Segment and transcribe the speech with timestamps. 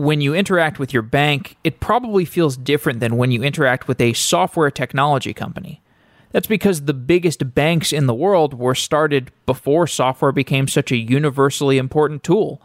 [0.00, 4.00] when you interact with your bank, it probably feels different than when you interact with
[4.00, 5.82] a software technology company.
[6.30, 10.96] That's because the biggest banks in the world were started before software became such a
[10.96, 12.62] universally important tool.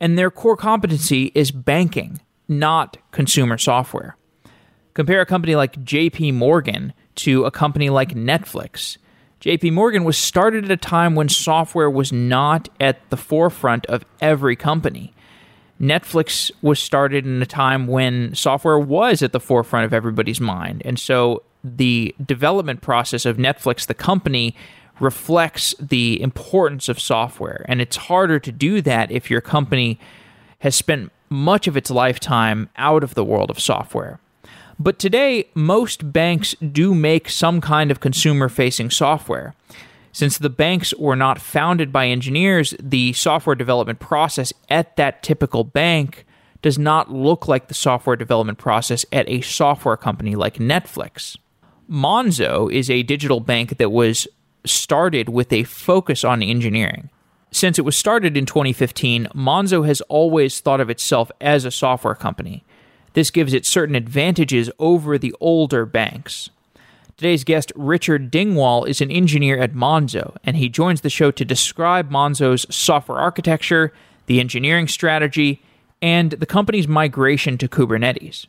[0.00, 4.16] And their core competency is banking, not consumer software.
[4.94, 8.96] Compare a company like JP Morgan to a company like Netflix.
[9.42, 14.06] JP Morgan was started at a time when software was not at the forefront of
[14.22, 15.12] every company.
[15.80, 20.82] Netflix was started in a time when software was at the forefront of everybody's mind.
[20.84, 24.54] And so the development process of Netflix, the company,
[25.00, 27.64] reflects the importance of software.
[27.66, 29.98] And it's harder to do that if your company
[30.58, 34.20] has spent much of its lifetime out of the world of software.
[34.78, 39.54] But today, most banks do make some kind of consumer facing software.
[40.12, 45.64] Since the banks were not founded by engineers, the software development process at that typical
[45.64, 46.26] bank
[46.62, 51.36] does not look like the software development process at a software company like Netflix.
[51.88, 54.28] Monzo is a digital bank that was
[54.64, 57.08] started with a focus on engineering.
[57.50, 62.14] Since it was started in 2015, Monzo has always thought of itself as a software
[62.14, 62.62] company.
[63.14, 66.50] This gives it certain advantages over the older banks.
[67.20, 71.44] Today's guest, Richard Dingwall, is an engineer at Monzo, and he joins the show to
[71.44, 73.92] describe Monzo's software architecture,
[74.24, 75.62] the engineering strategy,
[76.00, 78.46] and the company's migration to Kubernetes.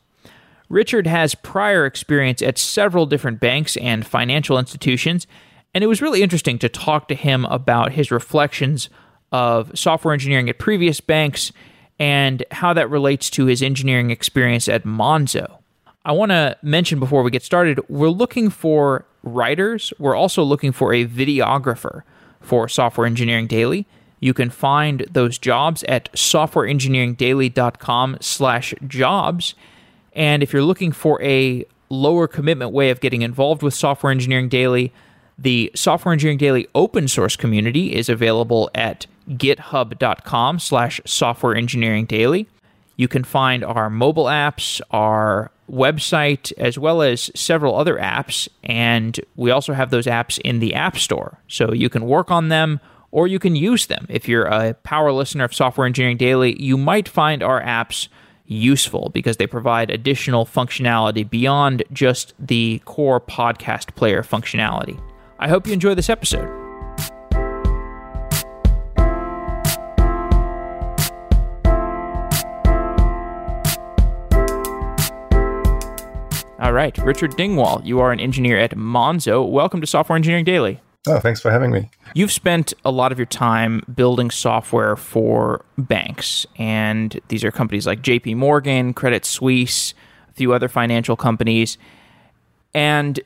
[0.70, 5.28] Richard has prior experience at several different banks and financial institutions,
[5.74, 8.88] and it was really interesting to talk to him about his reflections
[9.34, 11.52] of software engineering at previous banks
[12.00, 15.61] and how that relates to his engineering experience at Monzo.
[16.04, 19.94] I want to mention before we get started, we're looking for writers.
[20.00, 22.02] We're also looking for a videographer
[22.40, 23.86] for Software Engineering Daily.
[24.20, 29.54] You can find those jobs at softwareengineeringdaily.com slash jobs.
[30.14, 34.50] And if you're looking for a lower commitment way of getting involved with Software Engineering
[34.50, 34.92] Daily,
[35.38, 42.48] the Software Engineering Daily open source community is available at github.com slash software engineering daily.
[43.02, 48.48] You can find our mobile apps, our website, as well as several other apps.
[48.64, 51.40] And we also have those apps in the App Store.
[51.48, 52.80] So you can work on them
[53.10, 54.06] or you can use them.
[54.08, 58.08] If you're a power listener of Software Engineering Daily, you might find our apps
[58.46, 65.02] useful because they provide additional functionality beyond just the core podcast player functionality.
[65.40, 66.61] I hope you enjoy this episode.
[76.62, 79.50] All right, Richard Dingwall, you are an engineer at Monzo.
[79.50, 80.80] Welcome to Software Engineering Daily.
[81.08, 81.90] Oh, thanks for having me.
[82.14, 87.88] You've spent a lot of your time building software for banks, and these are companies
[87.88, 89.96] like JP Morgan, Credit Suisse,
[90.30, 91.80] a few other financial companies.
[92.76, 93.20] And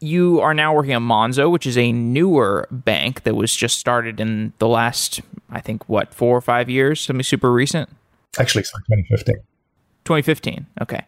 [0.00, 4.20] you are now working at Monzo, which is a newer bank that was just started
[4.20, 5.20] in the last,
[5.50, 6.98] I think, what, four or five years?
[6.98, 7.90] Something super recent?
[8.38, 9.34] Actually, it's like 2015.
[10.06, 10.66] 2015.
[10.80, 11.04] Okay.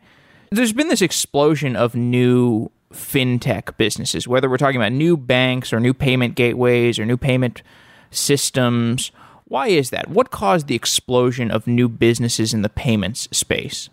[0.52, 5.80] There's been this explosion of new fintech businesses, whether we're talking about new banks or
[5.80, 7.62] new payment gateways or new payment
[8.10, 9.12] systems.
[9.46, 10.10] Why is that?
[10.10, 13.88] What caused the explosion of new businesses in the payments space?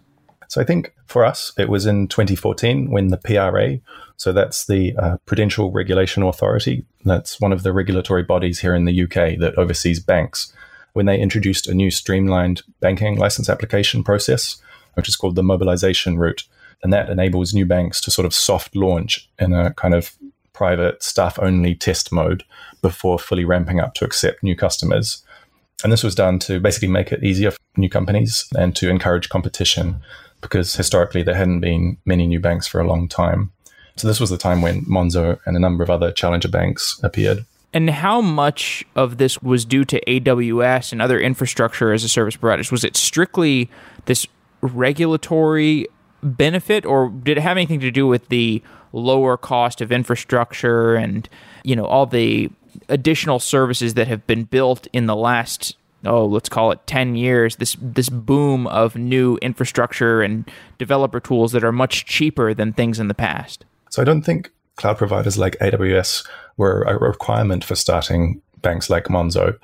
[0.49, 3.79] So I think for us, it was in 2014 when the PRA,
[4.17, 8.83] so that's the uh, Prudential Regulation Authority, that's one of the regulatory bodies here in
[8.83, 10.51] the UK that oversees banks,
[10.91, 14.61] when they introduced a new streamlined banking license application process,
[14.99, 16.43] which is called the mobilization route
[16.83, 20.15] and that enables new banks to sort of soft launch in a kind of
[20.53, 22.43] private staff only test mode
[22.81, 25.23] before fully ramping up to accept new customers.
[25.83, 29.29] And this was done to basically make it easier for new companies and to encourage
[29.29, 30.01] competition
[30.41, 33.51] because historically there hadn't been many new banks for a long time.
[33.95, 37.45] So this was the time when Monzo and a number of other challenger banks appeared.
[37.73, 42.35] And how much of this was due to AWS and other infrastructure as a service
[42.35, 42.71] providers?
[42.71, 43.69] Was it strictly
[44.05, 44.25] this
[44.61, 45.87] regulatory
[46.21, 48.61] benefit, or did it have anything to do with the
[48.91, 51.29] lower cost of infrastructure and
[51.63, 52.49] you know all the
[52.87, 55.75] additional services that have been built in the last
[56.05, 61.51] oh let's call it 10 years this this boom of new infrastructure and developer tools
[61.51, 63.65] that are much cheaper than things in the past?
[63.89, 66.25] So i don't think cloud providers like aws
[66.57, 69.57] were a requirement for starting banks like monzo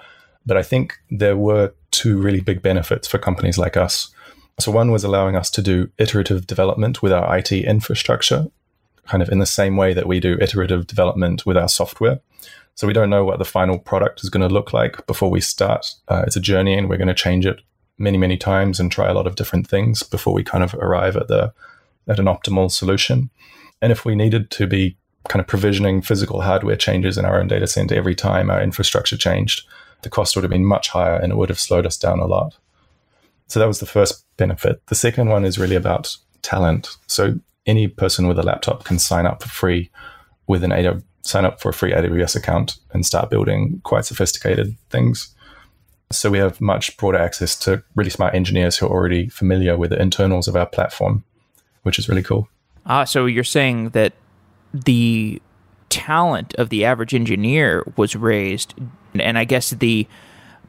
[0.45, 4.13] but i think there were two really big benefits for companies like us
[4.59, 8.47] so one was allowing us to do iterative development with our IT infrastructure,
[9.05, 12.19] kind of in the same way that we do iterative development with our software.
[12.75, 15.41] So we don't know what the final product is going to look like before we
[15.41, 15.85] start.
[16.07, 17.61] Uh, it's a journey and we're going to change it
[17.97, 21.15] many, many times and try a lot of different things before we kind of arrive
[21.15, 21.53] at the
[22.07, 23.29] at an optimal solution.
[23.81, 24.95] And if we needed to be
[25.27, 29.17] kind of provisioning physical hardware changes in our own data center every time our infrastructure
[29.17, 29.63] changed,
[30.03, 32.27] the cost would have been much higher and it would have slowed us down a
[32.27, 32.55] lot.
[33.47, 34.85] So that was the first benefit.
[34.87, 36.89] The second one is really about talent.
[37.07, 39.89] So any person with a laptop can sign up for free
[40.47, 44.75] with an AWS, sign up for a free AWS account and start building quite sophisticated
[44.91, 45.33] things.
[46.11, 49.89] So we have much broader access to really smart engineers who are already familiar with
[49.89, 51.23] the internals of our platform,
[51.81, 52.47] which is really cool.
[52.85, 54.13] Ah, so you're saying that
[54.71, 55.41] the
[55.89, 58.75] talent of the average engineer was raised,
[59.15, 60.07] and I guess the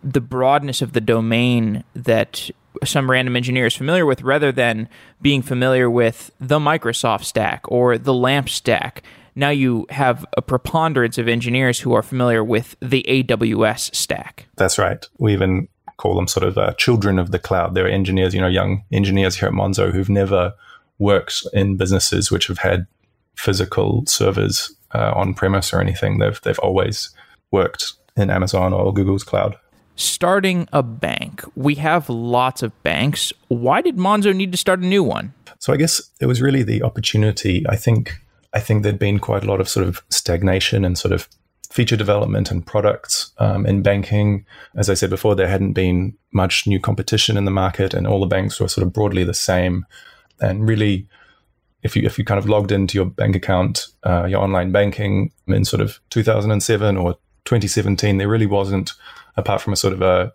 [0.03, 2.49] the broadness of the domain that
[2.85, 4.89] some random engineer is familiar with, rather than
[5.23, 9.03] being familiar with the Microsoft stack or the LAMP stack.
[9.35, 14.47] Now you have a preponderance of engineers who are familiar with the AWS stack.
[14.57, 15.05] That's right.
[15.19, 15.69] We even
[15.99, 17.75] call them sort of uh, children of the cloud.
[17.75, 20.55] They're engineers, you know, young engineers here at Monzo who've never
[20.99, 22.87] worked in businesses which have had
[23.37, 26.19] physical servers uh, on premise or anything.
[26.19, 27.11] They've they've always
[27.51, 29.57] worked in Amazon or Google's cloud.
[29.97, 31.43] Starting a bank.
[31.55, 33.33] We have lots of banks.
[33.49, 35.33] Why did Monzo need to start a new one?
[35.59, 37.65] So I guess it was really the opportunity.
[37.69, 38.21] I think
[38.53, 41.29] I think there'd been quite a lot of sort of stagnation and sort of
[41.71, 44.47] feature development and products um, in banking.
[44.77, 48.21] As I said before, there hadn't been much new competition in the market, and all
[48.21, 49.85] the banks were sort of broadly the same.
[50.41, 51.07] And really,
[51.83, 55.33] if you if you kind of logged into your bank account, uh, your online banking
[55.47, 57.17] in sort of 2007 or
[57.47, 58.93] 2017, there really wasn't,
[59.37, 60.33] apart from a sort of a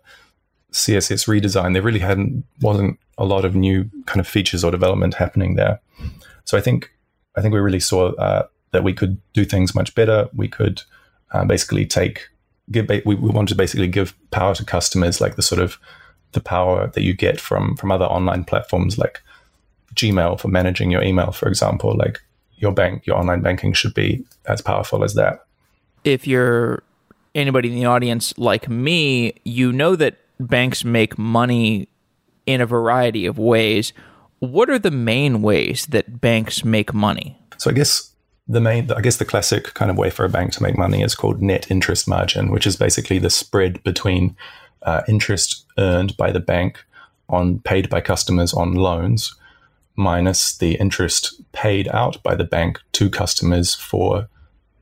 [0.72, 5.14] CSS redesign, there really hadn't wasn't a lot of new kind of features or development
[5.14, 5.80] happening there.
[6.44, 6.90] So I think
[7.36, 10.28] I think we really saw uh, that we could do things much better.
[10.34, 10.82] We could
[11.32, 12.28] uh, basically take
[12.70, 15.78] give we, we wanted to basically give power to customers like the sort of
[16.32, 19.20] the power that you get from from other online platforms like
[19.94, 22.22] Gmail for managing your email, for example, like
[22.56, 25.44] your bank, your online banking should be as powerful as that.
[26.04, 26.82] If you're
[27.34, 31.88] anybody in the audience like me, you know that banks make money
[32.46, 33.92] in a variety of ways.
[34.40, 37.38] What are the main ways that banks make money?
[37.58, 38.10] So I guess
[38.48, 41.02] the main, I guess the classic kind of way for a bank to make money
[41.02, 44.36] is called net interest margin, which is basically the spread between
[44.82, 46.84] uh, interest earned by the bank
[47.28, 49.34] on paid by customers on loans
[49.94, 54.28] minus the interest paid out by the bank to customers for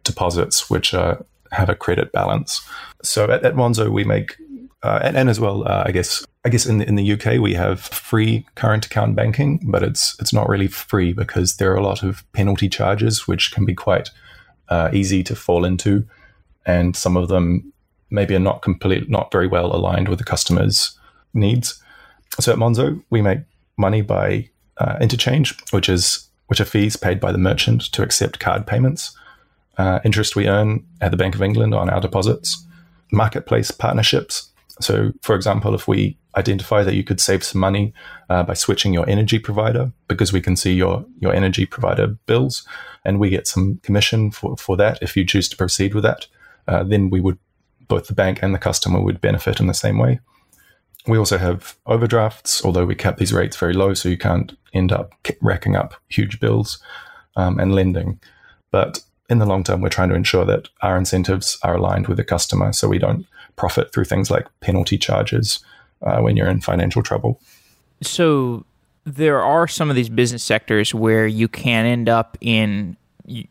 [0.05, 1.17] deposits, which uh,
[1.53, 2.61] have a credit balance.
[3.03, 4.37] So at, at Monzo, we make,
[4.83, 7.41] uh, and, and, as well, uh, I guess, I guess in the, in the UK
[7.41, 11.77] we have free current account banking, but it's it's not really free because there are
[11.77, 14.11] a lot of penalty charges which can be quite
[14.69, 16.07] uh, easy to fall into,
[16.65, 17.73] and some of them
[18.11, 20.99] maybe are not complete, not very well aligned with the customer's
[21.35, 21.81] needs.
[22.39, 23.41] So at Monzo, we make
[23.77, 24.49] money by
[24.79, 29.17] uh, interchange, which is which are fees paid by the merchant to accept card payments,
[29.81, 32.67] uh, interest we earn at the Bank of England on our deposits,
[33.13, 34.51] marketplace partnerships.
[34.81, 37.93] So, for example, if we identify that you could save some money
[38.29, 42.67] uh, by switching your energy provider, because we can see your your energy provider bills,
[43.05, 46.27] and we get some commission for for that if you choose to proceed with that,
[46.69, 47.39] uh, then we would
[47.89, 50.21] both the bank and the customer would benefit in the same way.
[51.07, 54.93] We also have overdrafts, although we cap these rates very low, so you can't end
[54.93, 56.79] up racking up huge bills
[57.37, 58.21] um, and lending.
[58.71, 62.17] But in the long term, we're trying to ensure that our incentives are aligned with
[62.17, 65.61] the customer so we don't profit through things like penalty charges
[66.03, 67.41] uh, when you're in financial trouble.
[68.03, 68.65] So
[69.05, 72.97] there are some of these business sectors where you can end up in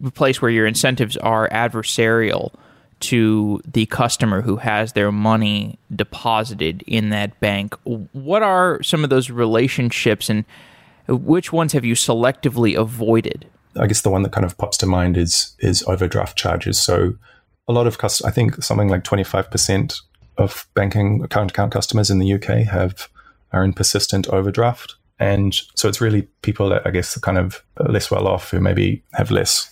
[0.04, 2.54] a place where your incentives are adversarial
[3.00, 7.76] to the customer who has their money deposited in that bank.
[7.86, 10.44] What are some of those relationships and
[11.08, 13.48] which ones have you selectively avoided?
[13.76, 16.80] I guess the one that kind of pops to mind is is overdraft charges.
[16.80, 17.14] So
[17.68, 20.02] a lot of cust- I think something like 25%
[20.38, 23.08] of banking account account customers in the UK have
[23.52, 24.96] are in persistent overdraft.
[25.20, 28.60] And so it's really people that I guess are kind of less well off who
[28.60, 29.70] maybe have less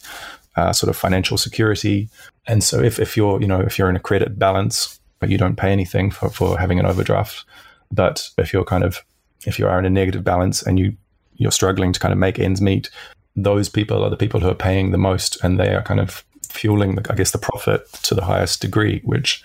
[0.58, 2.10] uh, sort of financial security.
[2.48, 5.38] And so if, if you're, you know, if you're in a credit balance, but you
[5.38, 7.46] don't pay anything for, for having an overdraft,
[7.92, 9.04] but if you're kind of,
[9.46, 10.98] if you are in a negative balance and you,
[11.36, 12.90] you're struggling to kind of make ends meet,
[13.38, 16.26] those people are the people who are paying the most and they are kind of
[16.50, 19.44] fueling, the, I guess, the profit to the highest degree, which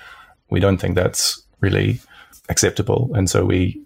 [0.51, 2.01] we don't think that's really
[2.49, 3.11] acceptable.
[3.15, 3.81] And so we,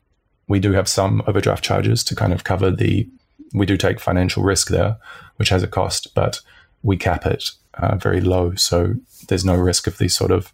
[0.49, 3.09] we do have some overdraft charges to kind of cover the,
[3.53, 4.97] we do take financial risk there,
[5.37, 6.41] which has a cost, but
[6.83, 8.95] we cap it uh, very low, so
[9.29, 10.53] there's no risk of these sort of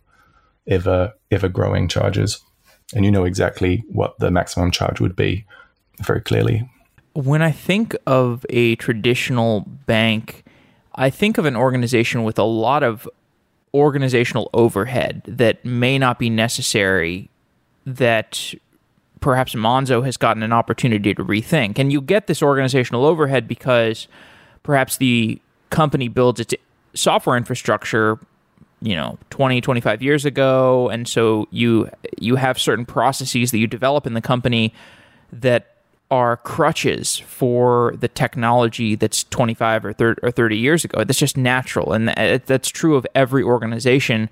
[0.67, 2.41] ever ever growing charges.
[2.95, 5.45] and you know exactly what the maximum charge would be
[6.01, 6.69] very clearly.
[7.15, 10.45] When I think of a traditional bank,
[10.95, 13.09] I think of an organization with a lot of
[13.75, 17.29] organizational overhead that may not be necessary
[17.87, 18.55] that
[19.21, 21.79] perhaps Monzo has gotten an opportunity to rethink.
[21.79, 24.09] And you get this organizational overhead because
[24.63, 25.41] perhaps the
[25.71, 26.55] company builds its
[26.95, 28.19] software infrastructure
[28.83, 31.89] you know 20 25 years ago and so you
[32.19, 34.75] you have certain processes that you develop in the company
[35.33, 35.72] that
[36.13, 41.03] are crutches for the technology that's 25 or 30, or 30 years ago.
[41.05, 44.29] That's just natural and that's true of every organization.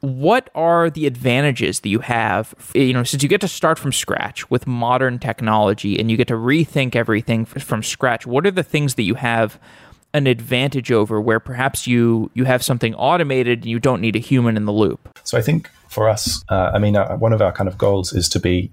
[0.00, 3.90] What are the advantages that you have you know since you get to start from
[3.92, 8.64] scratch with modern technology and you get to rethink everything from scratch what are the
[8.64, 9.60] things that you have
[10.12, 14.18] an advantage over where perhaps you you have something automated and you don't need a
[14.18, 15.20] human in the loop?
[15.22, 18.12] So i think for us uh, i mean uh, one of our kind of goals
[18.12, 18.72] is to be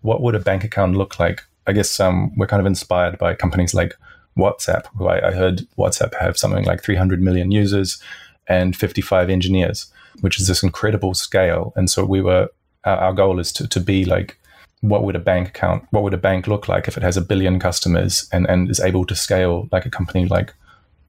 [0.00, 3.34] what would a bank account look like i guess um, we're kind of inspired by
[3.34, 3.94] companies like
[4.38, 8.02] whatsapp who I, I heard whatsapp have something like 300 million users
[8.48, 11.72] and 55 engineers which is this incredible scale.
[11.76, 12.48] And so we were,
[12.84, 14.38] our, our goal is to, to be like,
[14.80, 17.22] what would a bank account, what would a bank look like if it has a
[17.22, 20.54] billion customers and, and is able to scale like a company like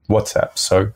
[0.09, 0.57] WhatsApp?
[0.57, 0.91] So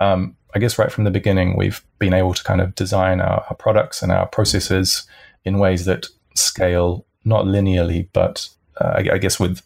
[0.00, 3.44] um, I guess right from the beginning, we've been able to kind of design our,
[3.48, 5.06] our products and our processes
[5.44, 8.48] in ways that scale not linearly, but
[8.80, 9.62] uh, I, I, guess with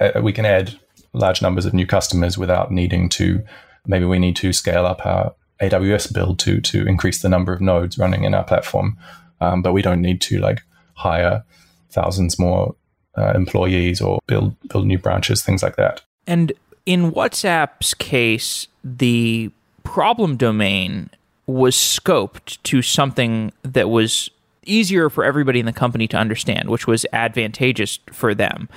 [0.00, 0.78] uh, we can add
[1.12, 3.42] large numbers of new customers without needing to.
[3.86, 7.60] Maybe we need to scale up our AWS build to to increase the number of
[7.60, 8.98] nodes running in our platform.
[9.40, 10.62] Um, but we don't need to like
[10.94, 11.44] hire
[11.90, 12.74] thousands more
[13.16, 16.02] uh, employees or build build new branches, things like that.
[16.26, 16.52] And
[16.84, 19.50] in WhatsApp's case, the
[19.82, 21.10] problem domain
[21.46, 24.30] was scoped to something that was
[24.66, 28.68] easier for everybody in the company to understand, which was advantageous for them.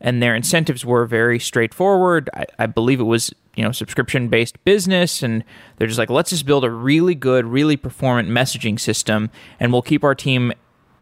[0.00, 2.28] And their incentives were very straightforward.
[2.34, 5.42] I, I believe it was you know subscription based business and
[5.76, 9.82] they're just like let's just build a really good really performant messaging system and we'll
[9.82, 10.52] keep our team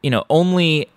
[0.02, 0.88] you know only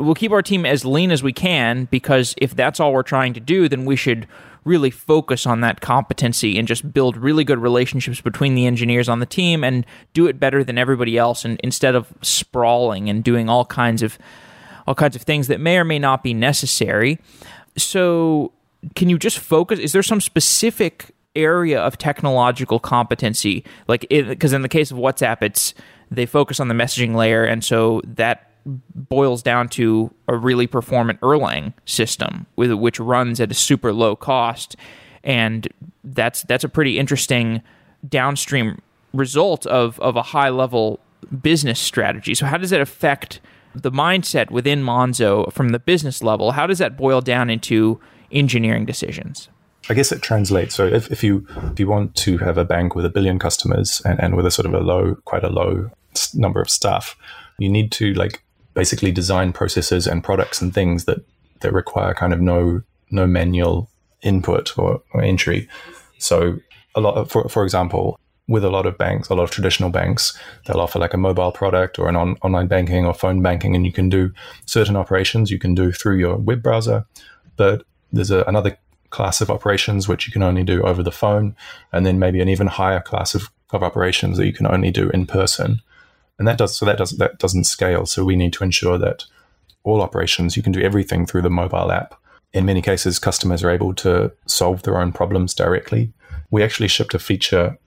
[0.00, 3.34] we'll keep our team as lean as we can because if that's all we're trying
[3.34, 4.26] to do then we should
[4.64, 9.20] really focus on that competency and just build really good relationships between the engineers on
[9.20, 13.48] the team and do it better than everybody else and instead of sprawling and doing
[13.48, 14.18] all kinds of
[14.86, 17.18] all kinds of things that may or may not be necessary
[17.76, 18.52] so
[18.94, 19.78] can you just focus?
[19.78, 23.64] Is there some specific area of technological competency?
[23.88, 25.74] Like, because in the case of WhatsApp, it's
[26.10, 31.20] they focus on the messaging layer, and so that boils down to a really performant
[31.20, 34.76] Erlang system, with which runs at a super low cost,
[35.22, 35.68] and
[36.02, 37.62] that's that's a pretty interesting
[38.08, 38.80] downstream
[39.12, 41.00] result of of a high level
[41.42, 42.34] business strategy.
[42.34, 43.40] So, how does it affect
[43.74, 46.52] the mindset within Monzo from the business level?
[46.52, 49.48] How does that boil down into engineering decisions?
[49.90, 50.74] I guess it translates.
[50.74, 54.00] So if, if you if you want to have a bank with a billion customers
[54.04, 55.90] and, and with a sort of a low, quite a low
[56.32, 57.16] number of staff,
[57.58, 58.42] you need to like
[58.74, 61.24] basically design processes and products and things that
[61.60, 63.88] that require kind of no no manual
[64.22, 65.68] input or, or entry.
[66.18, 66.58] So
[66.94, 69.90] a lot of, for for example, with a lot of banks, a lot of traditional
[69.90, 73.74] banks, they'll offer like a mobile product or an on, online banking or phone banking,
[73.74, 74.32] and you can do
[74.66, 77.06] certain operations you can do through your web browser.
[77.56, 78.76] But there's a, another
[79.10, 81.56] class of operations which you can only do over the phone,
[81.92, 85.08] and then maybe an even higher class of, of operations that you can only do
[85.10, 85.80] in person.
[86.38, 88.06] And that does so that doesn't that doesn't scale.
[88.06, 89.24] So we need to ensure that
[89.84, 92.14] all operations you can do everything through the mobile app.
[92.52, 96.12] In many cases, customers are able to solve their own problems directly.
[96.50, 97.78] We actually shipped a feature.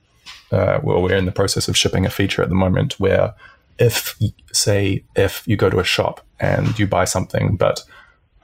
[0.52, 3.34] Uh, well, we're in the process of shipping a feature at the moment where,
[3.78, 4.18] if
[4.52, 7.82] say if you go to a shop and you buy something, but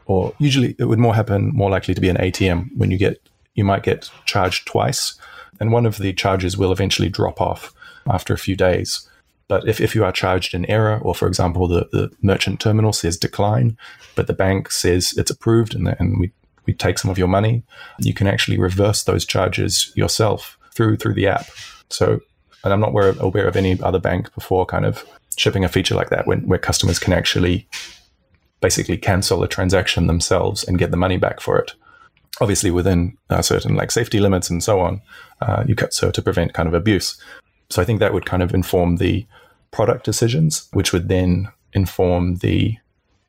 [0.06, 3.20] or usually it would more happen more likely to be an ATM when you get
[3.54, 5.14] you might get charged twice
[5.60, 7.72] and one of the charges will eventually drop off
[8.06, 9.08] after a few days
[9.48, 12.92] but if, if you are charged an error or for example the, the merchant terminal
[12.92, 13.76] says decline
[14.14, 16.32] but the bank says it's approved and, and we,
[16.66, 17.62] we take some of your money
[17.98, 21.46] you can actually reverse those charges yourself through through the app
[21.90, 22.20] so
[22.62, 25.04] and i'm not aware, aware of any other bank before kind of
[25.36, 27.68] shipping a feature like that when, where customers can actually
[28.60, 31.72] basically cancel a transaction themselves and get the money back for it.
[32.40, 35.02] Obviously, within uh, certain like safety limits and so on,
[35.40, 37.20] uh, you cut so to prevent kind of abuse.
[37.74, 39.26] So I think that would kind of inform the
[39.72, 42.78] product decisions, which would then inform the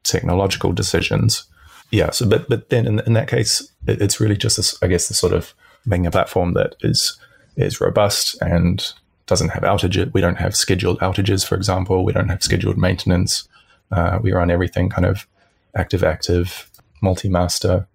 [0.03, 1.45] technological decisions.
[1.89, 2.11] Yeah.
[2.11, 5.07] So, but but then in, in that case, it, it's really just this, I guess
[5.07, 7.17] the sort of making a platform that is
[7.57, 8.93] is robust and
[9.25, 10.13] doesn't have outages.
[10.13, 12.05] We don't have scheduled outages, for example.
[12.05, 13.47] We don't have scheduled maintenance
[13.91, 15.27] Uh, we run everything kind of
[15.73, 16.69] active active,
[17.01, 17.87] multi master.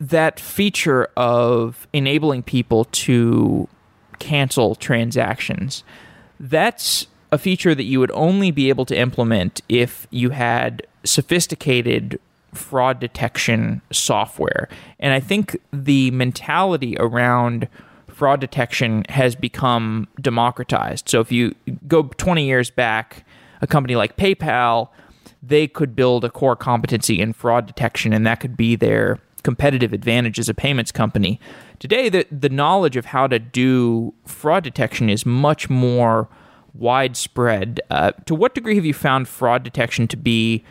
[0.00, 3.68] That feature of enabling people to
[4.18, 5.84] cancel transactions,
[6.38, 12.18] that's a feature that you would only be able to implement if you had sophisticated
[12.52, 14.68] fraud detection software.
[15.00, 17.68] And I think the mentality around
[18.08, 21.08] fraud detection has become democratized.
[21.08, 21.54] So if you
[21.88, 23.24] go 20 years back,
[23.60, 24.88] a company like PayPal,
[25.42, 29.92] they could build a core competency in fraud detection, and that could be their competitive
[29.92, 31.38] advantage as a payments company.
[31.78, 36.28] Today, the, the knowledge of how to do fraud detection is much more
[36.72, 37.80] widespread.
[37.90, 40.64] Uh, to what degree have you found fraud detection to be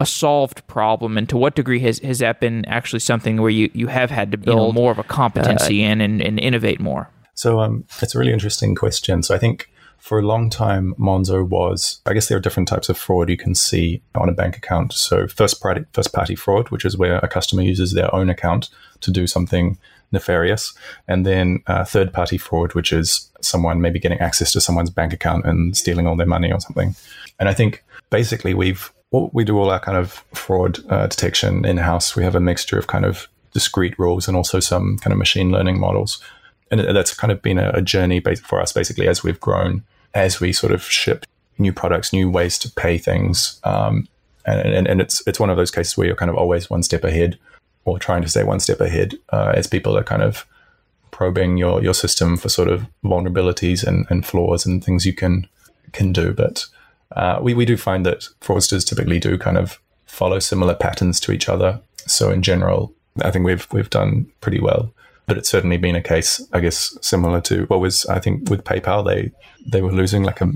[0.00, 3.70] a solved problem, and to what degree has, has that been actually something where you,
[3.74, 6.40] you have had to build you know, more of a competency uh, in and, and
[6.40, 7.10] innovate more?
[7.34, 9.22] So um, it's a really interesting question.
[9.22, 12.88] So I think for a long time, Monzo was, I guess there are different types
[12.88, 14.92] of fraud you can see on a bank account.
[14.92, 18.70] So first party, first party fraud, which is where a customer uses their own account
[19.02, 19.78] to do something
[20.10, 20.74] nefarious.
[21.06, 25.12] And then uh, third party fraud, which is someone maybe getting access to someone's bank
[25.12, 26.96] account and stealing all their money or something.
[27.38, 31.76] And I think basically we've, we do all our kind of fraud uh, detection in
[31.76, 32.16] house.
[32.16, 35.50] We have a mixture of kind of discrete rules and also some kind of machine
[35.50, 36.22] learning models.
[36.70, 39.82] And that's kind of been a, a journey for us basically as we've grown,
[40.14, 41.24] as we sort of ship
[41.58, 43.60] new products, new ways to pay things.
[43.64, 44.08] Um,
[44.46, 46.82] and, and, and it's it's one of those cases where you're kind of always one
[46.82, 47.38] step ahead
[47.84, 50.46] or trying to stay one step ahead uh, as people are kind of
[51.10, 55.46] probing your your system for sort of vulnerabilities and, and flaws and things you can
[55.92, 56.32] can do.
[56.32, 56.66] But
[57.12, 61.32] uh, we we do find that fraudsters typically do kind of follow similar patterns to
[61.32, 61.80] each other.
[62.06, 64.92] So in general, I think we've we've done pretty well.
[65.30, 68.64] But it's certainly been a case, I guess, similar to what was I think with
[68.64, 69.06] PayPal.
[69.06, 69.30] They
[69.64, 70.50] they were losing like a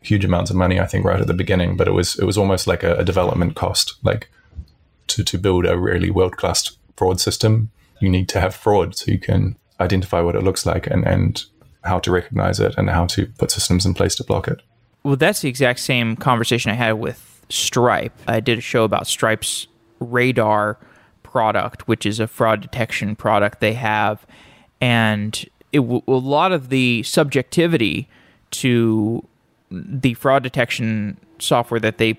[0.00, 0.80] huge amounts of money.
[0.80, 3.04] I think right at the beginning, but it was it was almost like a, a
[3.04, 3.94] development cost.
[4.02, 4.28] Like
[5.06, 7.70] to, to build a really world class fraud system,
[8.00, 11.44] you need to have fraud so you can identify what it looks like and, and
[11.84, 14.62] how to recognize it and how to put systems in place to block it.
[15.04, 18.18] Well, that's the exact same conversation I had with Stripe.
[18.26, 19.68] I did a show about Stripe's
[20.00, 20.76] Radar
[21.38, 24.26] product, which is a fraud detection product they have.
[24.80, 26.02] And it, a
[26.36, 28.08] lot of the subjectivity
[28.50, 29.24] to
[29.70, 32.18] the fraud detection software that they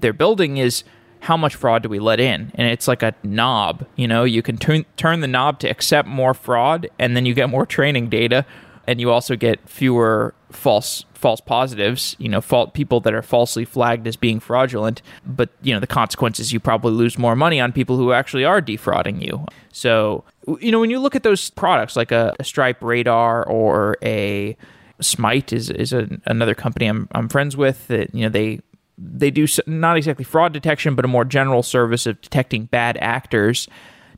[0.00, 0.82] they're building is
[1.20, 2.50] how much fraud do we let in?
[2.56, 6.08] And it's like a knob, you know, you can turn turn the knob to accept
[6.08, 8.44] more fraud and then you get more training data
[8.88, 13.64] and you also get fewer false false positives, you know, fault people that are falsely
[13.64, 17.72] flagged as being fraudulent, but you know, the consequences you probably lose more money on
[17.72, 19.44] people who actually are defrauding you.
[19.72, 20.24] So,
[20.60, 24.56] you know, when you look at those products like a, a Stripe Radar or a
[25.00, 28.60] Smite is is a, another company I'm I'm friends with that you know they
[28.98, 33.68] they do not exactly fraud detection, but a more general service of detecting bad actors.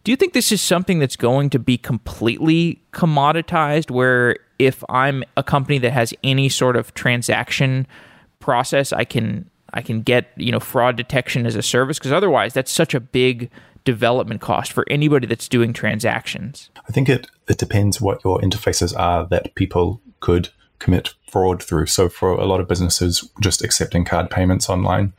[0.05, 3.91] Do you think this is something that's going to be completely commoditized?
[3.91, 7.87] Where if I'm a company that has any sort of transaction
[8.41, 12.55] process, I can I can get you know fraud detection as a service because otherwise
[12.55, 13.51] that's such a big
[13.85, 16.71] development cost for anybody that's doing transactions.
[16.89, 21.87] I think it it depends what your interfaces are that people could commit fraud through.
[21.87, 25.13] So for a lot of businesses, just accepting card payments online,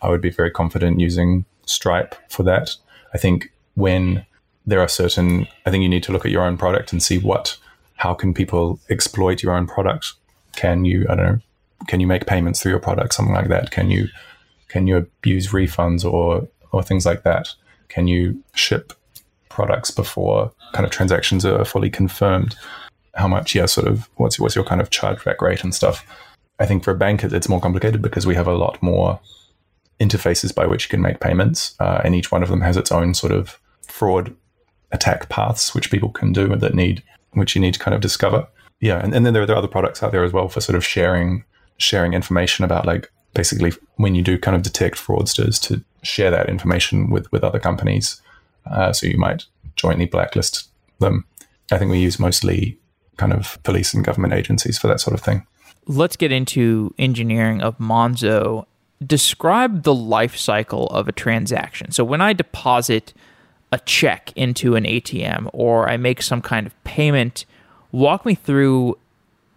[0.00, 2.76] I would be very confident using Stripe for that.
[3.14, 4.26] I think when
[4.66, 7.18] there are certain, I think you need to look at your own product and see
[7.18, 7.56] what,
[7.96, 10.14] how can people exploit your own product?
[10.56, 11.38] Can you, I don't know,
[11.88, 13.70] can you make payments through your product, something like that?
[13.70, 14.08] Can you,
[14.68, 17.48] can you abuse refunds or, or things like that?
[17.88, 18.92] Can you ship
[19.48, 22.56] products before kind of transactions are fully confirmed?
[23.14, 26.04] how much, yeah, sort of what's what's your kind of chargeback rate and stuff.
[26.58, 29.20] I think for a bank, it's more complicated because we have a lot more
[30.00, 32.92] interfaces by which you can make payments, uh, and each one of them has its
[32.92, 34.34] own sort of fraud
[34.90, 37.02] attack paths which people can do that need
[37.32, 38.46] which you need to kind of discover.
[38.80, 40.84] Yeah, and, and then there are, other products out there as well for sort of
[40.84, 41.44] sharing
[41.78, 46.48] sharing information about like basically when you do kind of detect fraudsters to share that
[46.48, 48.20] information with with other companies.
[48.66, 49.44] Uh, so you might
[49.76, 50.68] jointly blacklist
[50.98, 51.24] them.
[51.70, 52.78] I think we use mostly
[53.16, 55.46] kind of police and government agencies for that sort of thing.
[55.86, 58.66] Let's get into engineering of Monzo.
[59.04, 61.90] Describe the life cycle of a transaction.
[61.90, 63.12] So when I deposit
[63.72, 67.46] a check into an ATM or I make some kind of payment,
[67.90, 68.98] walk me through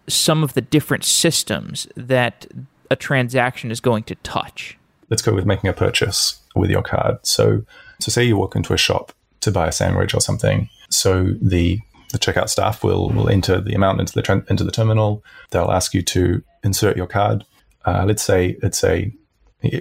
[0.07, 2.47] some of the different systems that
[2.89, 4.77] a transaction is going to touch.
[5.09, 7.17] Let's go with making a purchase with your card.
[7.23, 7.63] So,
[7.99, 10.69] so say you walk into a shop to buy a sandwich or something.
[10.89, 11.79] So the
[12.11, 15.23] the checkout staff will will enter the amount into the into the terminal.
[15.51, 17.45] They'll ask you to insert your card.
[17.85, 19.11] Uh, let's say it's a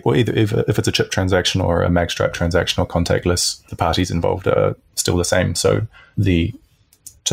[0.05, 3.77] or either if, if it's a chip transaction or a magstripe transaction or contactless, the
[3.77, 5.55] parties involved are still the same.
[5.55, 6.55] So the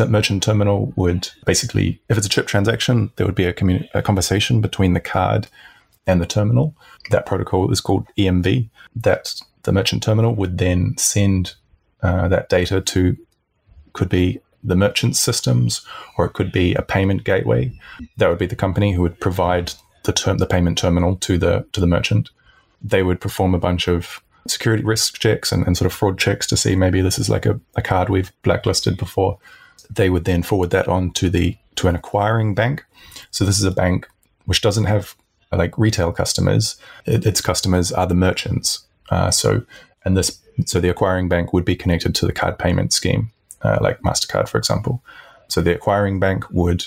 [0.08, 3.54] merchant terminal would basically, if it's a chip transaction, there would be a,
[3.94, 5.48] a conversation between the card
[6.06, 6.74] and the terminal.
[7.10, 8.68] That protocol is called EMV.
[8.96, 11.54] That the merchant terminal would then send
[12.02, 13.16] uh, that data to
[13.92, 15.84] could be the merchant systems
[16.16, 17.72] or it could be a payment gateway.
[18.16, 19.72] That would be the company who would provide
[20.04, 22.30] the term the payment terminal to the to the merchant.
[22.82, 26.46] They would perform a bunch of security risk checks and, and sort of fraud checks
[26.48, 29.38] to see maybe this is like a, a card we've blacklisted before.
[29.88, 32.84] They would then forward that on to the to an acquiring bank.
[33.30, 34.08] So this is a bank
[34.46, 35.14] which doesn't have
[35.52, 36.76] like retail customers.
[37.06, 38.86] It, its customers are the merchants.
[39.10, 39.62] Uh, so
[40.04, 43.30] and this so the acquiring bank would be connected to the card payment scheme,
[43.62, 45.02] uh, like Mastercard, for example.
[45.48, 46.84] So the acquiring bank would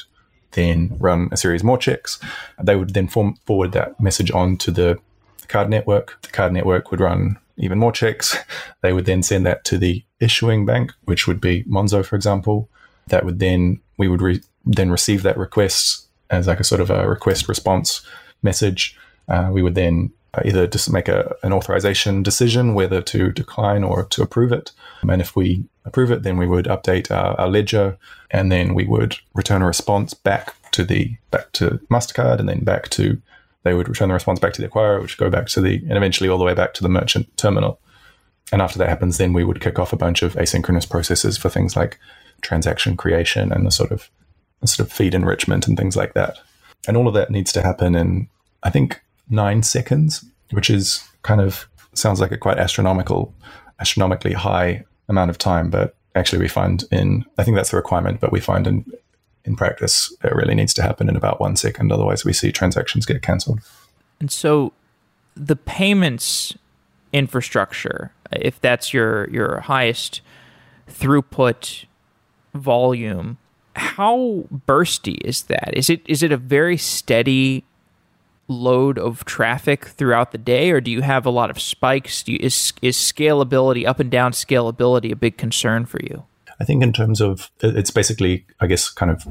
[0.51, 2.19] then run a series more checks.
[2.61, 4.99] They would then form, forward that message on to the
[5.45, 6.17] card network.
[6.21, 8.37] The card network would run even more checks.
[8.81, 12.69] They would then send that to the issuing bank, which would be Monzo, for example.
[13.07, 16.89] That would then we would re- then receive that request as like a sort of
[16.89, 18.05] a request response
[18.43, 18.97] message.
[19.27, 20.11] Uh, we would then
[20.43, 24.71] either just make a, an authorization decision whether to decline or to approve it.
[25.07, 27.97] And if we approve it, then we would update our, our, ledger,
[28.31, 32.63] and then we would return a response back to the back to Mastercard, and then
[32.63, 33.21] back to
[33.65, 35.77] they would return the response back to the acquirer, which would go back to the
[35.89, 37.79] and eventually all the way back to the merchant terminal.
[38.53, 41.49] And after that happens, then we would kick off a bunch of asynchronous processes for
[41.49, 41.99] things like
[42.41, 44.09] transaction creation and the sort of
[44.61, 46.37] the sort of feed enrichment and things like that.
[46.87, 48.27] And all of that needs to happen in
[48.61, 53.33] I think nine seconds, which is kind of sounds like a quite astronomical,
[53.79, 55.71] astronomically high amount of time.
[55.71, 58.85] But actually, we find in I think that's the requirement, but we find in
[59.45, 61.91] in practice it really needs to happen in about one second.
[61.91, 63.59] Otherwise, we see transactions get cancelled.
[64.19, 64.73] And so,
[65.35, 66.55] the payments
[67.13, 70.21] infrastructure, if that's your your highest
[70.89, 71.85] throughput
[72.53, 73.37] volume,
[73.75, 75.71] how bursty is that?
[75.75, 77.63] Is it is it a very steady
[78.47, 82.27] load of traffic throughout the day, or do you have a lot of spikes?
[82.27, 86.25] You, is is scalability up and down scalability a big concern for you?
[86.59, 89.25] I think in terms of it's basically, I guess, kind of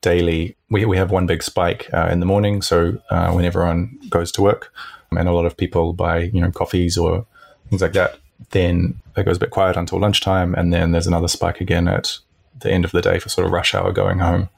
[0.00, 0.56] daily.
[0.70, 4.32] We we have one big spike uh, in the morning, so uh, when everyone goes
[4.32, 4.72] to work,
[5.10, 7.26] and a lot of people buy you know coffees or
[7.68, 8.18] things like that.
[8.50, 12.18] Then it goes a bit quiet until lunchtime, and then there's another spike again at
[12.58, 14.48] the end of the day for sort of rush hour going home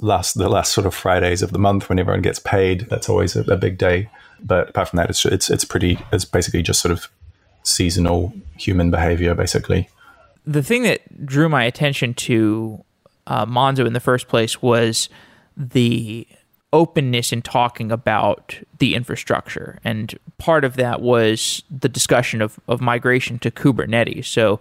[0.00, 2.82] last the last sort of Fridays of the month when everyone gets paid.
[2.90, 4.10] That's always a, a big day.
[4.40, 5.98] But apart from that, it's it's it's pretty.
[6.12, 7.08] It's basically just sort of
[7.62, 9.88] seasonal human behavior, basically.
[10.46, 12.84] The thing that drew my attention to
[13.26, 15.08] uh, Monzo in the first place was
[15.56, 16.26] the
[16.72, 19.78] openness in talking about the infrastructure.
[19.84, 24.26] And part of that was the discussion of, of migration to Kubernetes.
[24.26, 24.60] So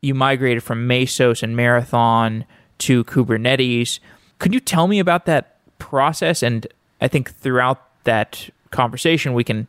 [0.00, 2.44] you migrated from Mesos and Marathon
[2.78, 4.00] to Kubernetes.
[4.38, 6.42] Could you tell me about that process?
[6.42, 6.66] And
[7.00, 9.68] I think throughout that conversation, we can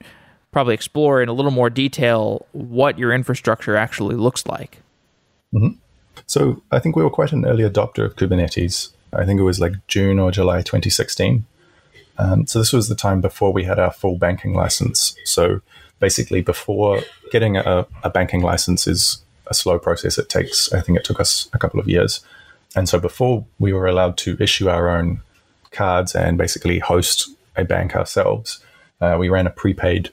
[0.52, 4.82] probably explore in a little more detail what your infrastructure actually looks like.
[5.54, 5.78] Mm-hmm.
[6.28, 8.90] So I think we were quite an early adopter of Kubernetes.
[9.14, 11.46] I think it was like June or July 2016.
[12.18, 15.16] Um, so this was the time before we had our full banking license.
[15.26, 15.62] So
[16.00, 20.18] basically, before getting a, a banking license is a slow process.
[20.18, 22.22] It takes, I think, it took us a couple of years.
[22.76, 25.22] And so before we were allowed to issue our own
[25.72, 28.64] cards and basically host a bank ourselves,
[29.02, 30.12] uh, we ran a prepaid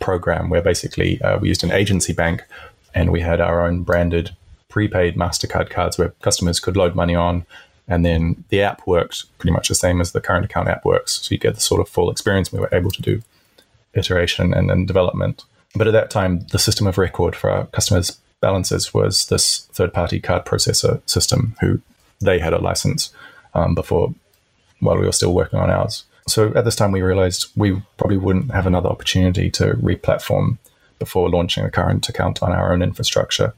[0.00, 2.42] program where basically uh, we used an agency bank
[2.94, 4.34] and we had our own branded
[4.72, 7.44] prepaid MasterCard cards where customers could load money on.
[7.86, 11.20] And then the app worked pretty much the same as the current account app works.
[11.20, 12.50] So you get the sort of full experience.
[12.50, 13.22] We were able to do
[13.92, 15.44] iteration and, then development.
[15.74, 19.92] But at that time, the system of record for our customers' balances was this third
[19.92, 21.80] party card processor system who
[22.20, 23.12] they had a license
[23.52, 24.14] um, before
[24.80, 26.04] while we were still working on ours.
[26.26, 30.58] So at this time, we realized we probably wouldn't have another opportunity to re platform
[30.98, 33.52] before launching a current account on our own infrastructure.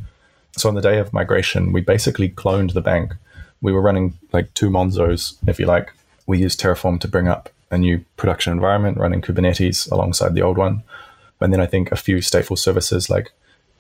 [0.57, 3.15] So on the day of migration, we basically cloned the bank.
[3.61, 5.93] We were running like two Monzos, if you like.
[6.27, 10.57] We used Terraform to bring up a new production environment running Kubernetes alongside the old
[10.57, 10.83] one.
[11.41, 13.33] And then I think a few stateful services like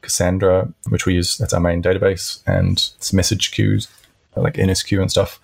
[0.02, 3.88] Cassandra, which we use, that's our main database, and message queues
[4.36, 5.40] like NSQ and stuff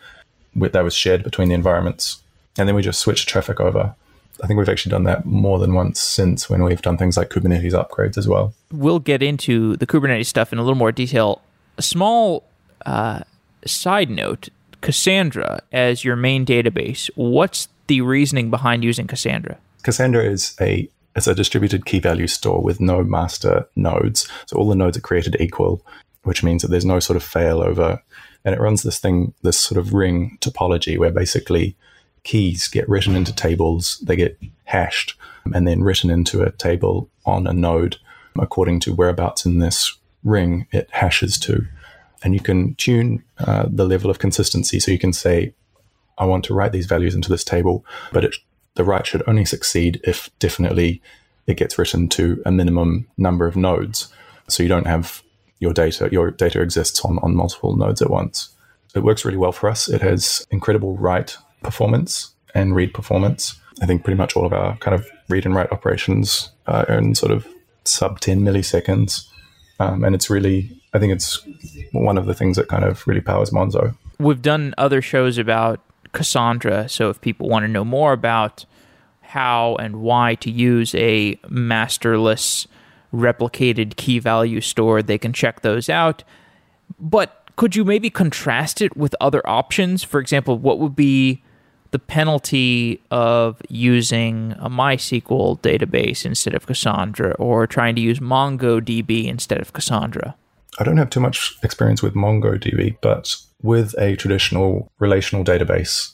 [0.55, 2.21] that was shared between the environments.
[2.59, 3.95] And then we just switched traffic over.
[4.42, 7.31] I think we've actually done that more than once since when we've done things like
[7.31, 8.55] Kubernetes upgrades as well.
[8.72, 11.42] We'll get into the Kubernetes stuff in a little more detail.
[11.79, 12.44] A small
[12.87, 13.20] uh,
[13.66, 14.48] side note
[14.81, 17.11] Cassandra as your main database.
[17.14, 19.59] What's the reasoning behind using Cassandra?
[19.83, 24.29] Cassandra is a it's a distributed key value store with no master nodes.
[24.46, 25.85] So all the nodes are created equal,
[26.22, 28.00] which means that there's no sort of failover.
[28.44, 31.76] And it runs this thing, this sort of ring topology where basically
[32.24, 35.16] keys get written into tables, they get hashed,
[35.54, 37.96] and then written into a table on a node
[38.38, 41.66] according to whereabouts in this ring it hashes to.
[42.22, 44.78] And you can tune uh, the level of consistency.
[44.78, 45.54] So you can say,
[46.18, 48.37] I want to write these values into this table, but it,
[48.74, 51.00] the write should only succeed if definitely
[51.46, 54.12] it gets written to a minimum number of nodes.
[54.48, 55.22] So you don't have
[55.59, 58.50] your data, your data exists on, on multiple nodes at once.
[58.94, 59.88] It works really well for us.
[59.88, 63.59] It has incredible write performance and read performance.
[63.83, 67.14] I think pretty much all of our kind of read and write operations are in
[67.14, 67.46] sort of
[67.85, 69.27] sub 10 milliseconds.
[69.79, 71.40] Um, and it's really, I think it's
[71.92, 73.96] one of the things that kind of really powers Monzo.
[74.18, 75.81] We've done other shows about
[76.12, 76.88] Cassandra.
[76.88, 78.66] So if people want to know more about
[79.23, 82.66] how and why to use a masterless
[83.14, 86.23] replicated key value store, they can check those out.
[86.99, 90.03] But could you maybe contrast it with other options?
[90.03, 91.42] For example, what would be
[91.90, 99.26] the penalty of using a MySQL database instead of Cassandra or trying to use MongoDB
[99.26, 100.37] instead of Cassandra?
[100.79, 106.12] I don't have too much experience with MongoDB, but with a traditional relational database,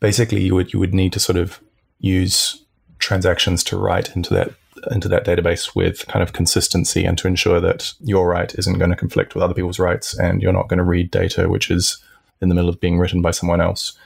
[0.00, 1.60] basically you would you would need to sort of
[2.00, 2.64] use
[2.98, 4.52] transactions to write into that
[4.92, 8.90] into that database with kind of consistency and to ensure that your write isn't going
[8.90, 11.98] to conflict with other people's writes and you're not going to read data which is
[12.40, 13.98] in the middle of being written by someone else.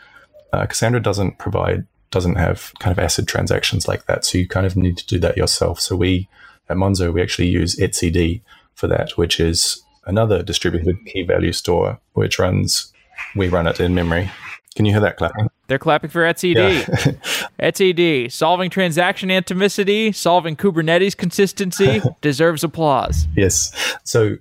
[0.53, 4.67] Uh, Cassandra doesn't provide doesn't have kind of ACID transactions like that, so you kind
[4.67, 5.81] of need to do that yourself.
[5.81, 6.29] So we
[6.69, 8.43] at Monzo we actually use etcd
[8.75, 12.93] for that, which is another distributed key value store which runs
[13.37, 14.31] we run it in memory.
[14.75, 15.49] Can you hear that clapping?
[15.67, 16.55] They're clapping for etcd.
[16.55, 17.41] Yeah.
[17.71, 23.27] etcd, solving transaction atomicity, solving Kubernetes consistency, deserves applause.
[23.37, 23.97] Yes.
[24.05, 24.37] So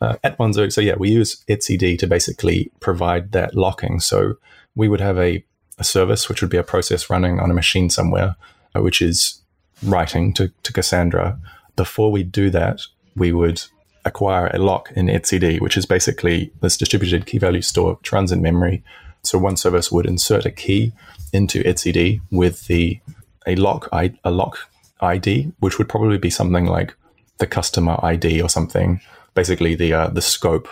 [0.00, 4.00] uh, at Monzo, so yeah, we use etcd to basically provide that locking.
[4.00, 4.38] So
[4.76, 5.44] we would have a,
[5.78, 8.36] a service, which would be a process running on a machine somewhere,
[8.76, 9.40] uh, which is
[9.82, 11.38] writing to, to Cassandra.
[11.74, 12.82] Before we do that,
[13.16, 13.62] we would
[14.04, 18.30] acquire a lock in etcd, which is basically this distributed key value store which runs
[18.30, 18.84] in memory.
[19.22, 20.92] So one service would insert a key
[21.32, 23.00] into etcd with the
[23.46, 26.94] a lock a lock ID, which would probably be something like
[27.38, 29.00] the customer ID or something.
[29.34, 30.68] Basically, the uh, the scope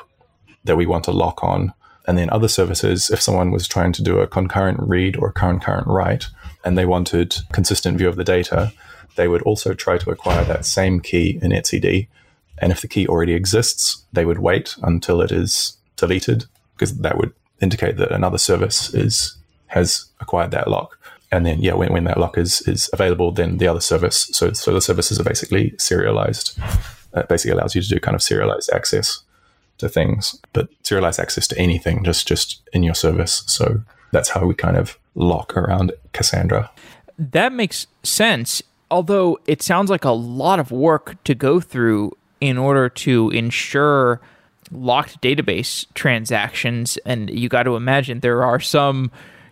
[0.65, 1.73] that we want to lock on
[2.07, 5.87] and then other services, if someone was trying to do a concurrent read or concurrent
[5.87, 6.27] write,
[6.65, 8.73] and they wanted consistent view of the data,
[9.17, 12.09] they would also try to acquire that same key in etcd.
[12.59, 17.17] And if the key already exists, they would wait until it is deleted, because that
[17.17, 19.37] would indicate that another service is
[19.69, 20.99] has acquired that lock.
[21.33, 24.29] And then, yeah, when, when that lock is is available, then the other service.
[24.33, 26.59] So, so the services are basically serialized.
[27.13, 29.24] That basically allows you to do kind of serialized access
[29.85, 33.45] to things, but serialized access to anything just just in your service.
[33.47, 36.71] So that's how we kind of lock around Cassandra.
[37.19, 38.63] That makes sense.
[38.91, 44.21] Although it sounds like a lot of work to go through in order to ensure
[44.71, 49.11] locked database transactions and you got to imagine there are some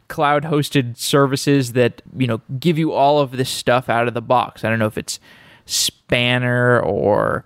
[0.08, 4.22] cloud hosted services that you know give you all of this stuff out of the
[4.22, 5.20] box i don't know if it's
[5.66, 7.44] spanner or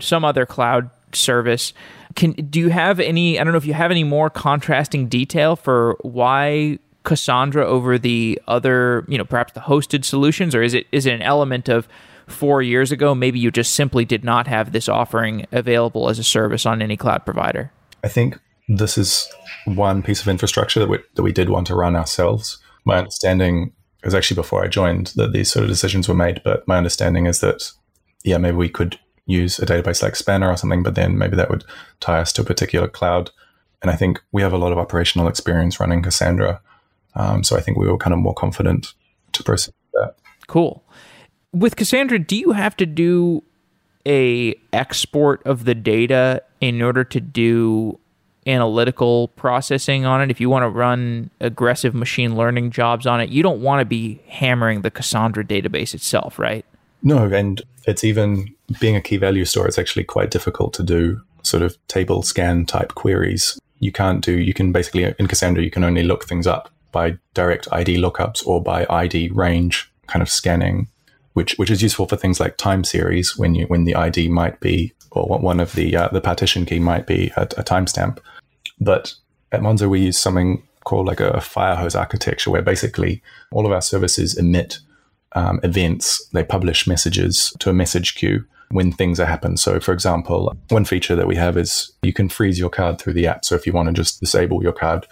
[0.00, 1.72] some other cloud service
[2.14, 3.38] can do you have any?
[3.38, 8.40] I don't know if you have any more contrasting detail for why Cassandra over the
[8.48, 11.88] other, you know, perhaps the hosted solutions, or is it is it an element of
[12.26, 13.14] four years ago?
[13.14, 16.96] Maybe you just simply did not have this offering available as a service on any
[16.96, 17.72] cloud provider.
[18.04, 19.28] I think this is
[19.64, 22.58] one piece of infrastructure that we, that we did want to run ourselves.
[22.84, 23.72] My understanding
[24.04, 27.26] was actually before I joined that these sort of decisions were made, but my understanding
[27.26, 27.72] is that
[28.24, 31.50] yeah, maybe we could use a database like Spanner or something, but then maybe that
[31.50, 31.64] would
[32.00, 33.30] tie us to a particular cloud.
[33.82, 36.60] And I think we have a lot of operational experience running Cassandra.
[37.14, 38.94] Um, so I think we were kind of more confident
[39.32, 40.14] to proceed with that.
[40.48, 40.82] Cool.
[41.52, 43.44] With Cassandra, do you have to do
[44.06, 47.98] a export of the data in order to do
[48.46, 50.30] analytical processing on it?
[50.30, 53.84] If you want to run aggressive machine learning jobs on it, you don't want to
[53.84, 56.64] be hammering the Cassandra database itself, right?
[57.02, 61.20] No, and it's even being a key value store, it's actually quite difficult to do
[61.42, 63.58] sort of table scan type queries.
[63.80, 67.18] You can't do, you can basically, in Cassandra, you can only look things up by
[67.34, 70.88] direct ID lookups or by ID range kind of scanning,
[71.34, 74.58] which, which is useful for things like time series when you, when the ID might
[74.60, 78.18] be, or one of the, uh, the partition key might be a, a timestamp.
[78.80, 79.14] But
[79.52, 83.72] at Monzo, we use something called like a fire hose architecture where basically all of
[83.72, 84.78] our services emit
[85.32, 89.56] um, events, they publish messages to a message queue when things are happen.
[89.56, 93.14] So, for example, one feature that we have is you can freeze your card through
[93.14, 93.44] the app.
[93.44, 95.06] So, if you want to just disable your card,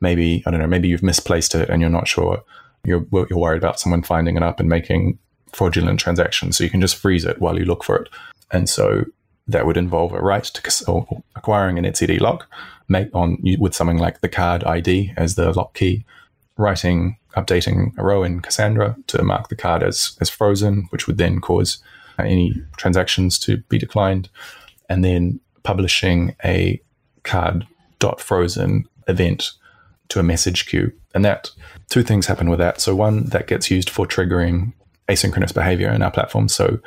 [0.00, 2.42] maybe I don't know, maybe you've misplaced it and you're not sure,
[2.84, 5.18] you're you're worried about someone finding it up and making
[5.52, 6.56] fraudulent transactions.
[6.56, 8.08] So you can just freeze it while you look for it.
[8.50, 9.04] And so
[9.48, 12.48] that would involve a write to acquiring an etcd lock,
[12.88, 16.04] make on with something like the card ID as the lock key,
[16.56, 21.18] writing, updating a row in Cassandra to mark the card as as frozen, which would
[21.18, 21.78] then cause
[22.18, 24.28] uh, any transactions to be declined,
[24.88, 26.80] and then publishing a
[27.22, 27.66] card
[27.98, 29.52] dot frozen event
[30.08, 30.92] to a message queue.
[31.14, 31.50] And that
[31.88, 32.80] two things happen with that.
[32.80, 34.72] So one that gets used for triggering
[35.08, 36.48] asynchronous behavior in our platform.
[36.48, 36.80] So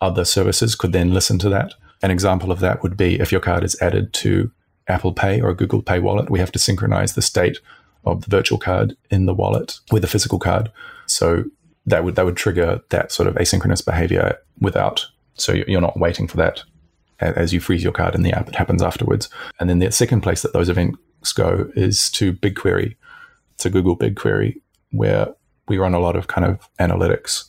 [0.00, 1.74] other services could then listen to that.
[2.02, 4.50] An example of that would be if your card is added to
[4.88, 7.58] Apple Pay or Google Pay wallet, we have to synchronize the state
[8.06, 10.70] of the virtual card in the wallet with a physical card.
[11.06, 11.44] So
[11.86, 15.06] that would that would trigger that sort of asynchronous behavior without.
[15.34, 16.62] So you're not waiting for that
[17.18, 18.48] as you freeze your card in the app.
[18.48, 19.28] It happens afterwards.
[19.58, 20.98] And then the second place that those events
[21.34, 22.96] go is to BigQuery,
[23.58, 25.34] to Google BigQuery, where
[25.68, 27.44] we run a lot of kind of analytics.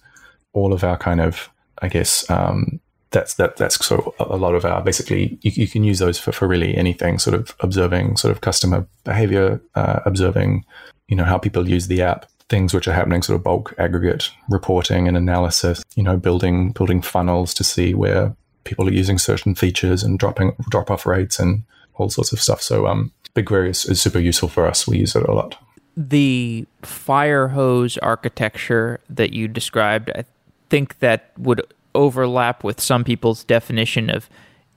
[0.53, 1.49] All of our kind of,
[1.81, 2.79] I guess, um,
[3.17, 6.31] that's that that's of a lot of our basically you, you, can use those for,
[6.31, 10.63] for really anything sort of observing sort of customer behavior uh, observing
[11.07, 14.31] you know how people use the app things which are happening, sort of bulk aggregate
[14.49, 19.55] reporting and analysis, you know, building building funnels to see where people are using certain
[19.55, 21.63] features and dropping drop off rates and
[21.95, 22.61] all sorts of stuff.
[22.61, 24.87] So um, BigQuery is, is super useful for us.
[24.87, 25.57] We use it a lot.
[25.95, 30.25] The fire hose architecture that you described, I
[30.69, 31.65] think that would
[31.97, 34.29] overlap with some people's definition of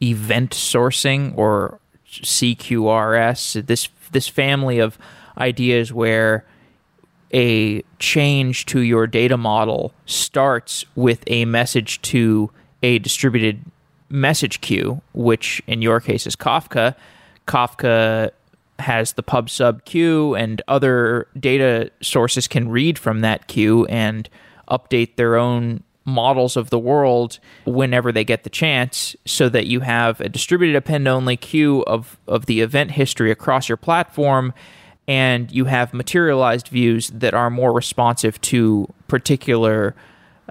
[0.03, 1.79] event sourcing or
[2.09, 3.67] CQRS.
[3.67, 4.99] This this family of
[5.39, 6.45] ideas where
[7.33, 12.51] a change to your data model starts with a message to
[12.83, 13.63] a distributed
[14.09, 16.97] message queue, which in your case is Kafka.
[17.47, 18.31] Kafka
[18.81, 24.29] has the pub sub queue, and other data sources can read from that queue and
[24.69, 29.81] update their own models of the world whenever they get the chance so that you
[29.81, 34.53] have a distributed append only queue of, of the event history across your platform
[35.11, 39.95] and you have materialized views that are more responsive to particular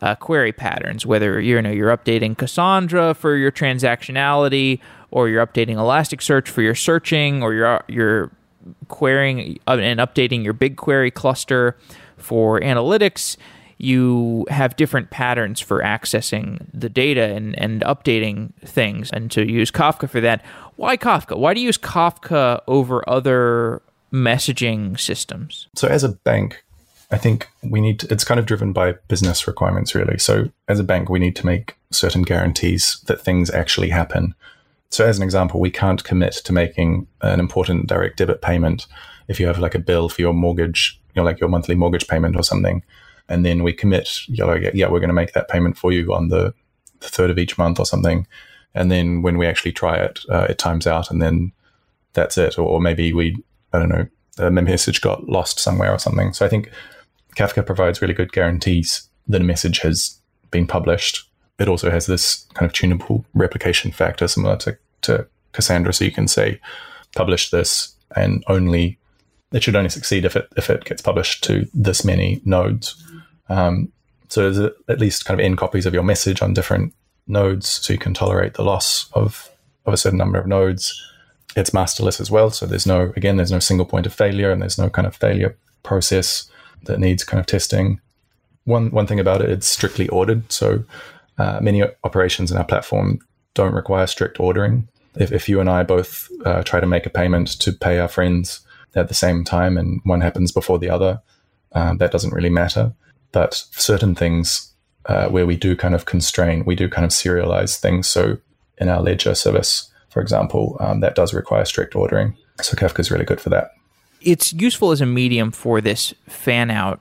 [0.02, 1.06] uh, query patterns.
[1.06, 4.80] Whether you know you're updating Cassandra for your transactionality,
[5.12, 8.32] or you're updating Elasticsearch for your searching, or you're you're
[8.89, 11.78] querying uh, and updating your BigQuery cluster
[12.17, 13.38] for analytics.
[13.82, 19.10] You have different patterns for accessing the data and, and updating things.
[19.12, 21.38] And to use Kafka for that, why Kafka?
[21.38, 25.68] Why do you use Kafka over other messaging systems?
[25.76, 26.63] So, as a bank,
[27.10, 30.18] I think we need to, it's kind of driven by business requirements, really.
[30.18, 34.36] So, as a bank, we need to make certain guarantees that things actually happen.
[34.89, 38.88] So, as an example, we can't commit to making an important direct debit payment
[39.28, 42.08] if you have like a bill for your mortgage, you know, like your monthly mortgage
[42.08, 42.84] payment or something.
[43.30, 46.13] And then we commit, you know, yeah, we're going to make that payment for you
[46.13, 46.54] on the,
[47.00, 48.28] the third of each month or something.
[48.76, 51.52] And then when we actually try it, uh, it times out and then
[52.13, 52.58] that's it.
[52.58, 53.38] Or, or maybe we
[53.72, 54.08] I don't know,
[54.39, 56.34] a message got lost somewhere or something.
[56.34, 56.72] So I think
[57.36, 61.30] Kafka provides really good guarantees that a message has been published.
[61.60, 65.94] It also has this kind of tunable replication factor similar to, to Cassandra.
[65.94, 66.60] So you can say,
[67.15, 68.98] publish this and only
[69.52, 73.04] it should only succeed if it if it gets published to this many nodes.
[73.50, 73.92] Um,
[74.30, 76.94] so there's at least kind of n copies of your message on different
[77.28, 79.50] nodes, so you can tolerate the loss of
[79.86, 80.94] of a certain number of nodes
[81.56, 82.50] it's masterless as well.
[82.52, 85.16] So there's no, again, there's no single point of failure and there's no kind of
[85.16, 86.50] failure process
[86.84, 88.00] that needs kind of testing.
[88.66, 90.52] One, one thing about it, it's strictly ordered.
[90.52, 90.84] So
[91.38, 93.20] uh, many operations in our platform
[93.54, 94.88] don't require strict ordering.
[95.16, 98.08] If, if you and I both uh, try to make a payment to pay our
[98.08, 98.62] friends
[98.96, 101.22] at the same time and one happens before the other,
[101.74, 102.94] um, that doesn't really matter.
[103.32, 104.74] But certain things
[105.06, 108.08] uh, where we do kind of constrain, we do kind of serialize things.
[108.08, 108.38] So
[108.78, 112.36] in our ledger service, for example, um, that does require strict ordering.
[112.62, 113.72] So Kafka is really good for that.
[114.22, 116.99] It's useful as a medium for this fan out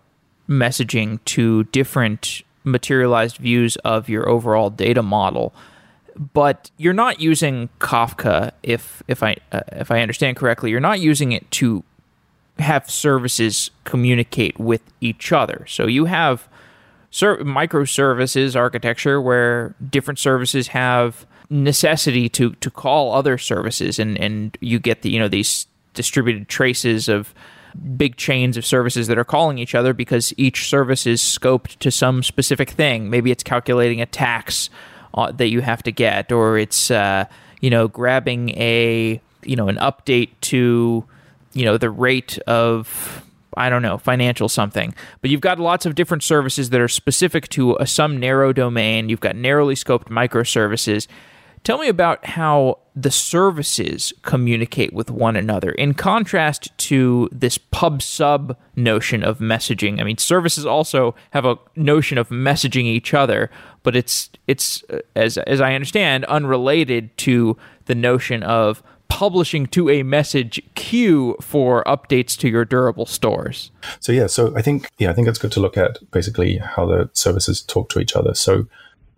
[0.49, 5.53] messaging to different materialized views of your overall data model.
[6.17, 11.01] But you're not using Kafka, if if I uh, if I understand correctly, you're not
[11.01, 11.85] using it to
[12.59, 15.65] have services communicate with each other.
[15.69, 16.49] So you have
[17.11, 24.59] ser- microservices architecture where different services have necessity to to call other services and and
[24.61, 27.33] you get the you know these distributed traces of
[27.97, 31.91] big chains of services that are calling each other because each service is scoped to
[31.91, 33.11] some specific thing.
[33.11, 34.71] Maybe it's calculating a tax
[35.15, 37.25] uh, that you have to get, or it's uh,
[37.61, 41.05] you know grabbing a you know an update to
[41.53, 43.25] you know the rate of
[43.57, 44.95] I don't know, financial something.
[45.21, 49.09] But you've got lots of different services that are specific to a, some narrow domain.
[49.09, 51.09] You've got narrowly scoped microservices.
[51.65, 58.01] Tell me about how the services communicate with one another in contrast to this pub
[58.01, 60.01] sub notion of messaging.
[60.01, 63.51] I mean, services also have a notion of messaging each other,
[63.83, 69.89] but it's it's uh, as as I understand unrelated to the notion of publishing to
[69.89, 73.71] a message queue for updates to your durable stores.
[74.01, 76.87] So yeah, so I think yeah, I think it's good to look at basically how
[76.87, 78.35] the services talk to each other.
[78.35, 78.67] So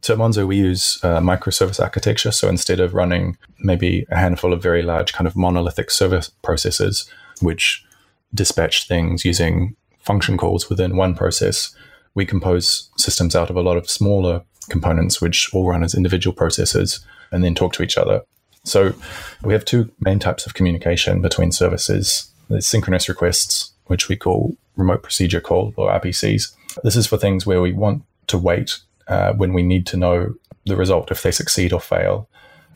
[0.09, 2.33] at Monzo, we use uh, microservice architecture.
[2.33, 7.09] So instead of running maybe a handful of very large kind of monolithic service processes,
[7.41, 7.85] which
[8.33, 11.75] dispatch things using function calls within one process,
[12.15, 16.35] we compose systems out of a lot of smaller components, which all run as individual
[16.35, 18.23] processes and then talk to each other.
[18.65, 18.95] So
[19.43, 22.31] we have two main types of communication between services.
[22.49, 26.55] There's synchronous requests, which we call remote procedure call or RPCs.
[26.83, 30.35] This is for things where we want to wait uh, when we need to know
[30.67, 32.29] the result if they succeed or fail.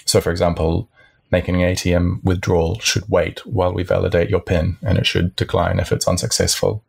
[0.05, 0.89] So, for example,
[1.31, 5.79] making an ATM withdrawal should wait while we validate your PIN and it should decline
[5.79, 6.83] if it's unsuccessful.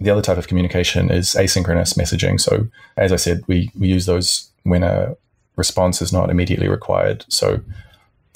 [0.00, 2.40] The other type of communication is asynchronous messaging.
[2.40, 5.16] So, as I said, we, we use those when a
[5.56, 7.24] response is not immediately required.
[7.28, 7.60] So,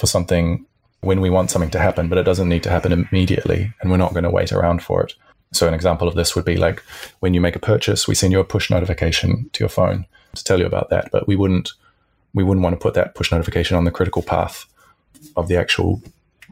[0.01, 0.65] for something
[1.03, 3.97] when we want something to happen, but it doesn't need to happen immediately, and we're
[3.97, 5.15] not going to wait around for it.
[5.53, 6.81] So, an example of this would be like
[7.21, 10.45] when you make a purchase, we send you a push notification to your phone to
[10.45, 11.73] tell you about that, but we wouldn't
[12.35, 14.67] we wouldn't want to put that push notification on the critical path
[15.37, 16.01] of the actual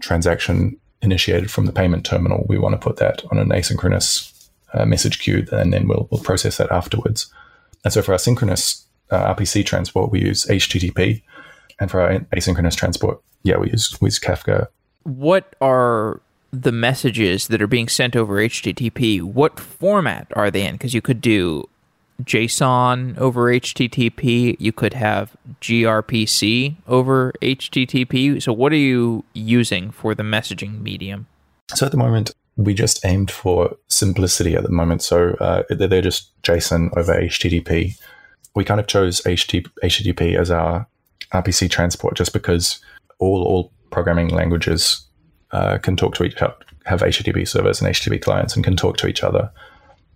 [0.00, 2.44] transaction initiated from the payment terminal.
[2.48, 6.22] We want to put that on an asynchronous uh, message queue, and then we'll we'll
[6.22, 7.32] process that afterwards.
[7.84, 11.22] And so, for our synchronous uh, RPC transport, we use HTTP,
[11.80, 14.68] and for our asynchronous transport, yeah, we use we use Kafka.
[15.04, 16.20] What are
[16.52, 19.22] the messages that are being sent over HTTP?
[19.22, 20.74] What format are they in?
[20.74, 21.68] Because you could do
[22.22, 24.56] JSON over HTTP.
[24.58, 28.42] You could have gRPC over HTTP.
[28.42, 31.26] So, what are you using for the messaging medium?
[31.74, 35.02] So, at the moment, we just aimed for simplicity at the moment.
[35.02, 37.96] So, uh, they're just JSON over HTTP.
[38.54, 40.88] We kind of chose HTTP as our
[41.32, 42.80] RPC transport just because
[43.18, 45.06] all all programming languages
[45.52, 46.54] uh, can talk to each other,
[46.84, 49.50] have HTTP servers and HTTP clients, and can talk to each other.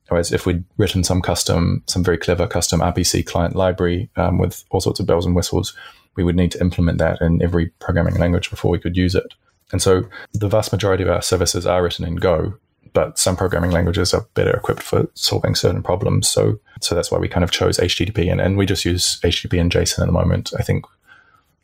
[0.08, 4.62] Whereas if we'd written some custom, some very clever custom RPC client library um, with
[4.70, 5.74] all sorts of bells and whistles,
[6.16, 9.34] we would need to implement that in every programming language before we could use it.
[9.72, 10.04] And so
[10.34, 12.54] the vast majority of our services are written in Go,
[12.92, 16.28] but some programming languages are better equipped for solving certain problems.
[16.28, 19.58] So, so that's why we kind of chose HTTP, and, and we just use HTTP
[19.58, 20.52] and JSON at the moment.
[20.58, 20.84] I think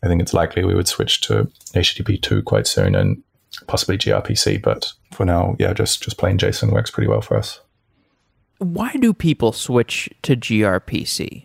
[0.03, 3.23] I think it's likely we would switch to HTTP two quite soon and
[3.67, 4.63] possibly gRPC.
[4.63, 7.61] But for now, yeah, just just plain JSON works pretty well for us.
[8.59, 11.45] Why do people switch to gRPC?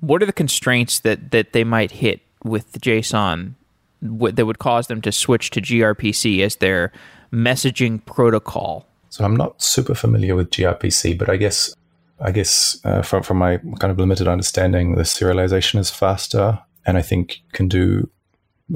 [0.00, 3.54] What are the constraints that that they might hit with JSON
[4.02, 6.92] that would cause them to switch to gRPC as their
[7.32, 8.86] messaging protocol?
[9.08, 11.74] So I'm not super familiar with gRPC, but I guess
[12.20, 16.96] I guess uh, from from my kind of limited understanding, the serialization is faster and
[16.96, 18.08] I think can do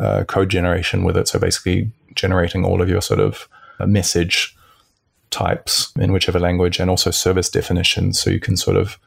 [0.01, 1.29] uh, code generation with it.
[1.29, 3.49] So basically, generating all of your sort of
[3.79, 4.57] uh, message
[5.31, 8.21] types in whichever language, and also service definitions.
[8.21, 8.99] So you can sort of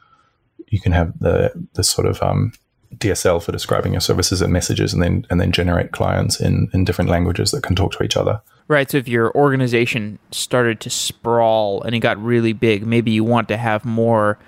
[0.68, 2.52] you can have the the sort of um,
[2.96, 6.84] DSL for describing your services and messages, and then and then generate clients in in
[6.84, 8.40] different languages that can talk to each other.
[8.68, 8.90] Right.
[8.90, 13.48] So if your organization started to sprawl and it got really big, maybe you want
[13.48, 14.38] to have more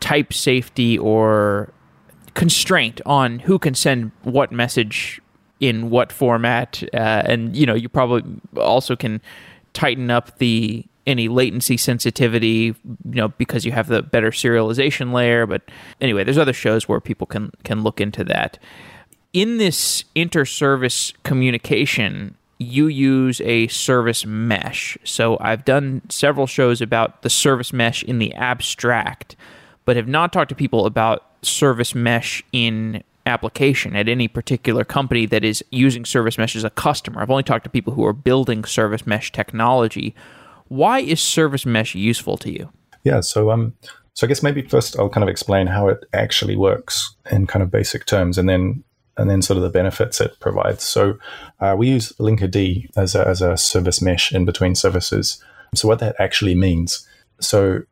[0.00, 1.72] type safety or
[2.34, 5.20] constraint on who can send what message
[5.60, 8.22] in what format, uh, and you know you probably
[8.56, 9.20] also can
[9.72, 12.74] tighten up the any latency sensitivity, you
[13.04, 15.46] know, because you have the better serialization layer.
[15.46, 15.62] But
[16.00, 18.58] anyway, there's other shows where people can can look into that.
[19.32, 24.96] In this inter-service communication, you use a service mesh.
[25.04, 29.34] So I've done several shows about the service mesh in the abstract,
[29.84, 35.26] but have not talked to people about service mesh in application at any particular company
[35.26, 37.22] that is using service mesh as a customer.
[37.22, 40.14] I've only talked to people who are building service mesh technology.
[40.68, 42.70] Why is service mesh useful to you?
[43.02, 43.74] Yeah, so um
[44.14, 47.62] so I guess maybe first I'll kind of explain how it actually works in kind
[47.62, 48.84] of basic terms and then
[49.16, 50.82] and then sort of the benefits it provides.
[50.82, 51.18] So
[51.60, 55.42] uh, we use Linkerd as a, as a service mesh in between services.
[55.76, 57.06] So, what that actually means
[57.40, 57.82] so,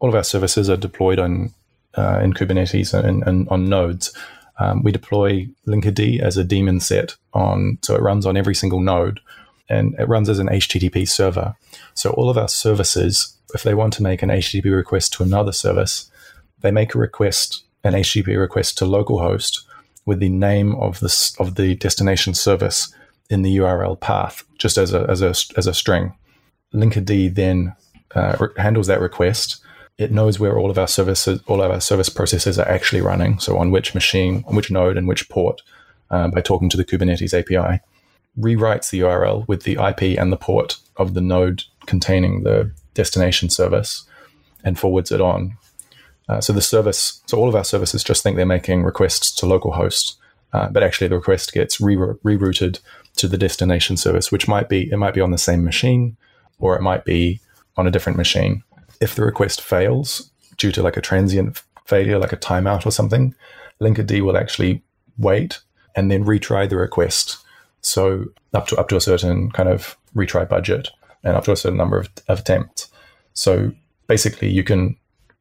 [0.00, 1.52] all of our services are deployed on
[1.94, 4.12] uh, in Kubernetes and, and on nodes.
[4.58, 8.80] Um, we deploy Linkerd as a daemon set on, so it runs on every single
[8.80, 9.20] node
[9.70, 11.54] and it runs as an HTTP server.
[11.94, 15.52] So all of our services, if they want to make an HTTP request to another
[15.52, 16.10] service,
[16.60, 19.60] they make a request, an HTTP request to localhost
[20.04, 22.92] with the name of the of the destination service
[23.30, 26.14] in the URL path, just as a as a as a string.
[26.74, 27.74] Linkerd then
[28.14, 29.62] uh, handles that request.
[30.00, 33.38] It knows where all of our services, all of our service processes are actually running.
[33.38, 35.60] So on which machine, on which node, and which port,
[36.10, 37.82] uh, by talking to the Kubernetes API.
[38.38, 43.50] Rewrites the URL with the IP and the port of the node containing the destination
[43.50, 44.06] service,
[44.64, 45.58] and forwards it on.
[46.28, 49.46] Uh, so the service, so all of our services just think they're making requests to
[49.46, 50.14] localhost,
[50.52, 52.80] uh, but actually the request gets re- rerouted
[53.16, 56.16] to the destination service, which might be it might be on the same machine,
[56.58, 57.40] or it might be
[57.76, 58.62] on a different machine.
[59.00, 63.34] If the request fails due to like a transient failure, like a timeout or something,
[63.80, 64.82] Linkerd will actually
[65.18, 65.60] wait
[65.96, 67.38] and then retry the request.
[67.80, 70.90] So up to up to a certain kind of retry budget
[71.24, 72.90] and up to a certain number of, of attempts.
[73.32, 73.72] So
[74.06, 74.96] basically, you can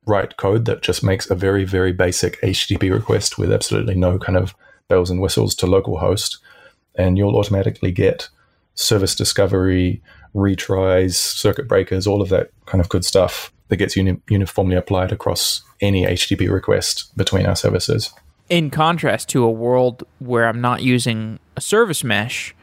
[0.06, 4.38] write code that just makes a very very basic HTTP request with absolutely no kind
[4.38, 4.56] of
[4.88, 6.38] bells and whistles to localhost,
[6.96, 8.30] and you'll automatically get
[8.74, 10.02] service discovery,
[10.36, 15.12] retries, circuit breakers, all of that kind of good stuff that gets uni- uniformly applied
[15.12, 18.14] across any HTTP request between our services.
[18.50, 22.56] In contrast to a world where I'm not using a service mesh,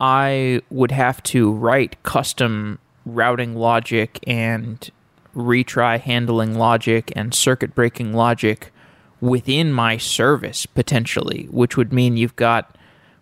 [0.00, 4.88] I would have to write custom routing logic and
[5.34, 8.72] retry handling logic and circuit breaking logic
[9.20, 12.76] within my service potentially, which would mean you've got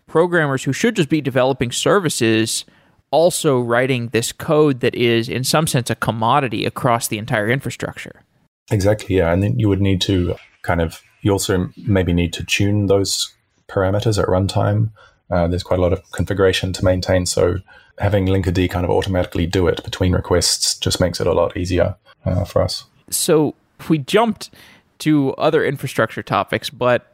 [0.07, 2.65] programmers who should just be developing services
[3.11, 8.23] also writing this code that is, in some sense, a commodity across the entire infrastructure.
[8.71, 9.33] Exactly, yeah.
[9.33, 13.33] And then you would need to kind of, you also maybe need to tune those
[13.69, 14.91] parameters at runtime.
[15.31, 17.27] Uh, there's quite a lot of configuration to maintain.
[17.27, 17.59] So
[17.99, 21.97] having Linkerd kind of automatically do it between requests just makes it a lot easier
[22.25, 22.85] uh, for us.
[23.11, 23.55] So
[23.89, 24.51] we jumped
[24.99, 27.13] to other infrastructure topics, but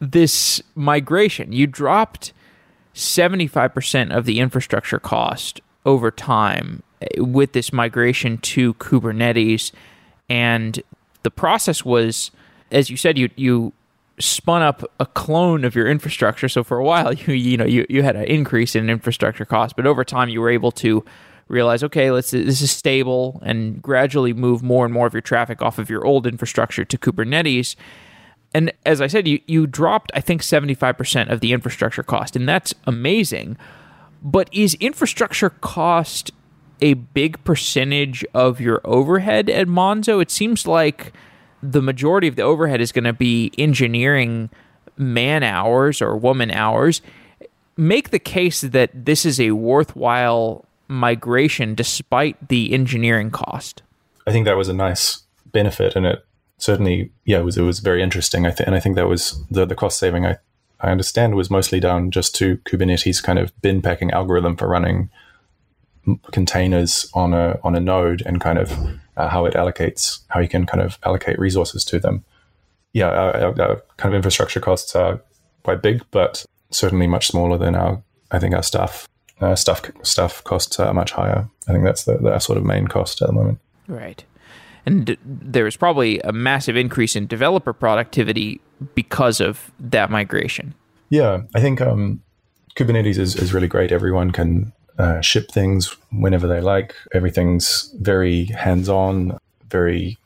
[0.00, 2.32] this migration, you dropped
[2.94, 9.72] 75% of the infrastructure cost over time eh, with this migration to Kubernetes.
[10.28, 10.82] And
[11.22, 12.30] the process was,
[12.70, 13.72] as you said, you, you
[14.18, 16.48] spun up a clone of your infrastructure.
[16.48, 19.76] So for a while, you, you know, you, you had an increase in infrastructure cost,
[19.76, 21.04] but over time you were able to
[21.48, 25.60] realize, okay, let's this is stable and gradually move more and more of your traffic
[25.60, 27.76] off of your old infrastructure to Kubernetes.
[28.54, 32.48] And as I said, you, you dropped, I think, 75% of the infrastructure cost, and
[32.48, 33.58] that's amazing.
[34.22, 36.30] But is infrastructure cost
[36.80, 40.22] a big percentage of your overhead at Monzo?
[40.22, 41.12] It seems like
[41.62, 44.50] the majority of the overhead is going to be engineering
[44.96, 47.02] man hours or woman hours.
[47.76, 53.82] Make the case that this is a worthwhile migration despite the engineering cost.
[54.26, 56.24] I think that was a nice benefit, and it
[56.58, 58.46] certainly, yeah, it was it was very interesting.
[58.46, 60.26] I think, and I think that was the the cost saving.
[60.26, 60.38] I
[60.80, 65.10] I understand was mostly down just to Kubernetes kind of bin packing algorithm for running
[66.32, 68.72] containers on a on a node and kind of
[69.16, 72.24] uh, how it allocates how you can kind of allocate resources to them.
[72.92, 75.20] Yeah, our, our, our, kind of infrastructure costs are
[75.64, 78.02] quite big, but certainly much smaller than our.
[78.30, 79.08] I think our staff
[79.40, 81.48] uh, staff staff costs are much higher.
[81.68, 83.58] I think that's the, the sort of main cost at the moment.
[83.88, 84.24] Right
[84.86, 88.60] and there was probably a massive increase in developer productivity
[88.94, 90.74] because of that migration.
[91.08, 92.22] Yeah, I think um,
[92.76, 93.92] Kubernetes is, is really great.
[93.92, 96.94] Everyone can uh, ship things whenever they like.
[97.12, 100.18] Everything's very hands on, very,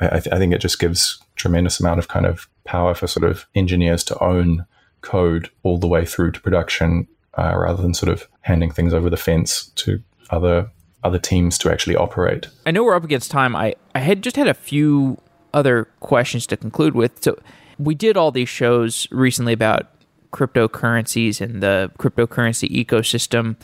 [0.00, 3.28] I, th- I, think it just gives tremendous amount of kind of power for sort
[3.28, 4.66] of engineers to own
[5.00, 9.10] code all the way through to production uh, rather than sort of handing things over
[9.10, 10.70] the fence to other
[11.04, 12.48] other teams to actually operate.
[12.66, 13.56] I know we're up against time.
[13.56, 15.18] I, I had just had a few
[15.52, 17.22] other questions to conclude with.
[17.22, 17.38] So
[17.78, 19.88] we did all these shows recently about
[20.32, 23.56] cryptocurrencies and the cryptocurrency ecosystem.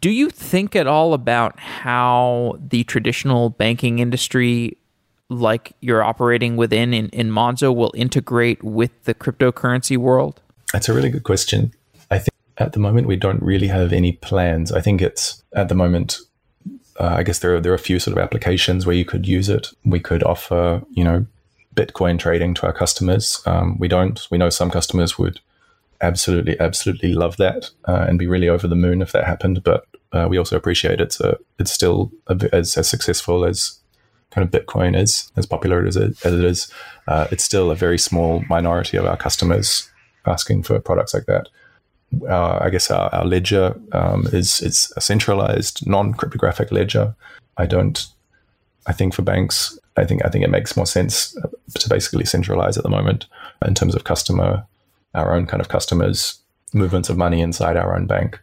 [0.00, 4.76] Do you think at all about how the traditional banking industry,
[5.28, 10.40] like you're operating within in, in Monzo, will integrate with the cryptocurrency world?
[10.72, 11.72] That's a really good question
[12.58, 14.72] at the moment, we don't really have any plans.
[14.72, 16.18] I think it's at the moment.
[16.98, 19.26] Uh, I guess there are there are a few sort of applications where you could
[19.26, 19.68] use it.
[19.84, 21.26] We could offer, you know,
[21.74, 23.40] Bitcoin trading to our customers.
[23.46, 24.20] Um, we don't.
[24.30, 25.40] We know some customers would
[26.00, 29.62] absolutely, absolutely love that uh, and be really over the moon if that happened.
[29.62, 33.78] But uh, we also appreciate it's a it's still a, as, as successful as
[34.30, 36.72] kind of Bitcoin is, as popular as it, as it is.
[37.06, 39.90] Uh, it's still a very small minority of our customers
[40.26, 41.48] asking for products like that.
[42.28, 47.14] Uh, I guess our, our ledger um, is it's a centralized, non-cryptographic ledger.
[47.56, 48.06] I don't.
[48.86, 51.36] I think for banks, I think I think it makes more sense
[51.74, 53.26] to basically centralize at the moment
[53.66, 54.64] in terms of customer,
[55.14, 56.40] our own kind of customers,
[56.72, 58.40] movements of money inside our own bank.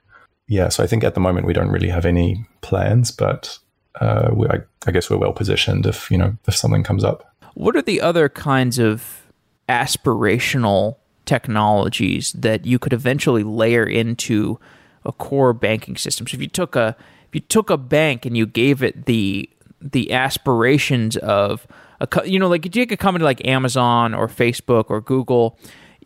[0.48, 3.58] Yeah, so I think at the moment we don't really have any plans, but
[4.00, 7.34] uh, we, I, I guess we're well positioned if you know if something comes up.
[7.56, 9.24] What are the other kinds of
[9.70, 14.60] aspirational technologies that you could eventually layer into
[15.06, 16.28] a core banking system.
[16.28, 16.96] So if you took a
[17.28, 19.50] if you took a bank and you gave it the
[19.82, 21.68] the aspirations of
[22.02, 25.58] a you know like you take a company like Amazon or Facebook or Google,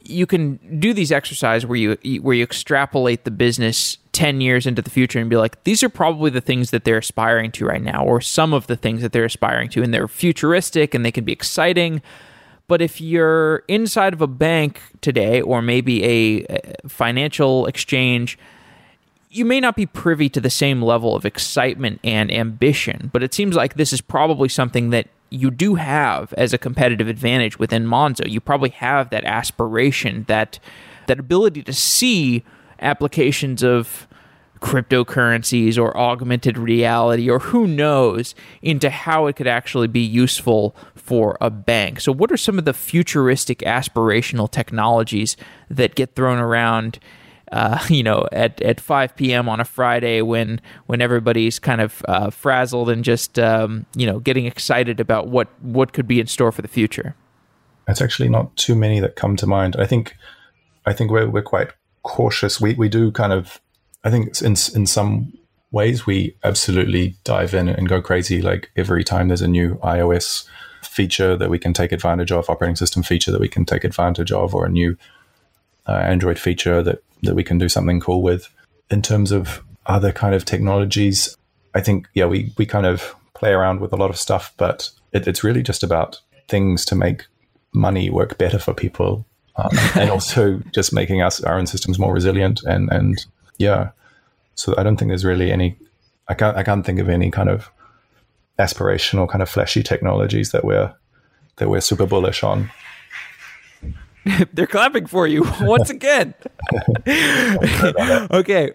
[0.02, 4.82] you can do these exercise where you where you extrapolate the business 10 years into
[4.82, 7.82] the future and be like these are probably the things that they're aspiring to right
[7.82, 11.12] now or some of the things that they're aspiring to and they're futuristic and they
[11.12, 12.02] can be exciting
[12.70, 18.38] but if you're inside of a bank today, or maybe a financial exchange,
[19.32, 23.10] you may not be privy to the same level of excitement and ambition.
[23.12, 27.08] But it seems like this is probably something that you do have as a competitive
[27.08, 28.30] advantage within Monzo.
[28.30, 30.60] You probably have that aspiration, that
[31.08, 32.44] that ability to see
[32.80, 34.08] applications of
[34.62, 41.38] cryptocurrencies or augmented reality or who knows into how it could actually be useful for
[41.42, 42.00] a bank.
[42.02, 45.38] So, what are some of the futuristic aspirational technologies
[45.70, 47.00] that get thrown around?
[47.52, 49.50] Uh, you know, at, at 5 p.m.
[49.50, 54.20] on a Friday when when everybody's kind of uh, frazzled and just um, you know
[54.20, 57.16] getting excited about what what could be in store for the future.
[57.88, 59.76] It's actually not too many that come to mind.
[59.80, 60.16] I think
[60.86, 61.70] I think we're we're quite
[62.04, 62.62] cautious.
[62.62, 63.60] We we do kind of
[64.04, 65.34] I think in in some
[65.72, 68.42] ways we absolutely dive in and go crazy.
[68.42, 70.48] Like every time there's a new iOS
[70.82, 74.32] feature that we can take advantage of, operating system feature that we can take advantage
[74.32, 74.98] of, or a new
[75.88, 78.50] uh, Android feature that that we can do something cool with.
[78.90, 81.36] In terms of other kind of technologies,
[81.76, 84.90] I think yeah we we kind of play around with a lot of stuff, but
[85.14, 87.26] it, it's really just about things to make
[87.74, 89.26] money work better for people,
[89.58, 93.26] um, and also just making us our own systems more resilient and and
[93.60, 93.92] yeah.
[94.56, 95.78] So I don't think there's really any.
[96.28, 96.58] I can't.
[96.58, 97.70] I can't think of any kind of
[98.58, 100.94] aspirational, kind of flashy technologies that we're
[101.58, 102.72] that we're super bullish on.
[104.54, 106.34] They're clapping for you once again.
[107.08, 108.72] okay.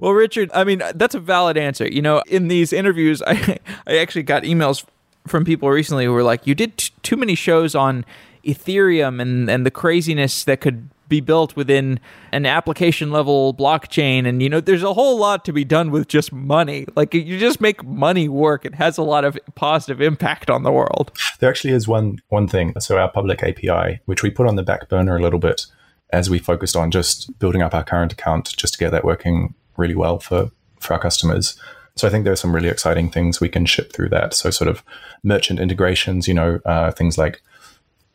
[0.00, 1.86] well, Richard, I mean, that's a valid answer.
[1.86, 4.84] You know, in these interviews, I, I actually got emails
[5.26, 8.04] from people recently who were like, you did t- too many shows on
[8.44, 12.00] Ethereum and, and the craziness that could be built within
[12.32, 14.26] an application level blockchain.
[14.26, 16.86] And you know there's a whole lot to be done with just money.
[16.96, 18.64] Like you just make money work.
[18.64, 21.12] It has a lot of positive impact on the world.
[21.40, 22.74] There actually is one one thing.
[22.80, 25.66] So our public api which we put on the back burner a little bit
[26.10, 29.54] as we focused on just building up our current account just to get that working
[29.76, 30.50] really well for
[30.80, 31.58] for our customers.
[31.96, 34.34] So I think there are some really exciting things we can ship through that.
[34.34, 34.82] So sort of
[35.22, 37.40] merchant integrations, you know, uh, things like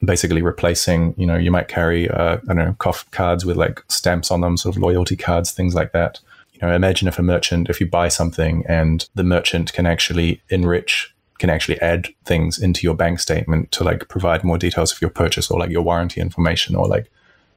[0.04, 2.76] basically replacing, you know, you might carry, uh, I don't know,
[3.12, 6.20] cards with like stamps on them, sort of loyalty cards, things like that.
[6.54, 10.42] You know, imagine if a merchant, if you buy something and the merchant can actually
[10.50, 15.02] enrich, can actually add things into your bank statement to like provide more details of
[15.02, 17.10] your purchase or like your warranty information or like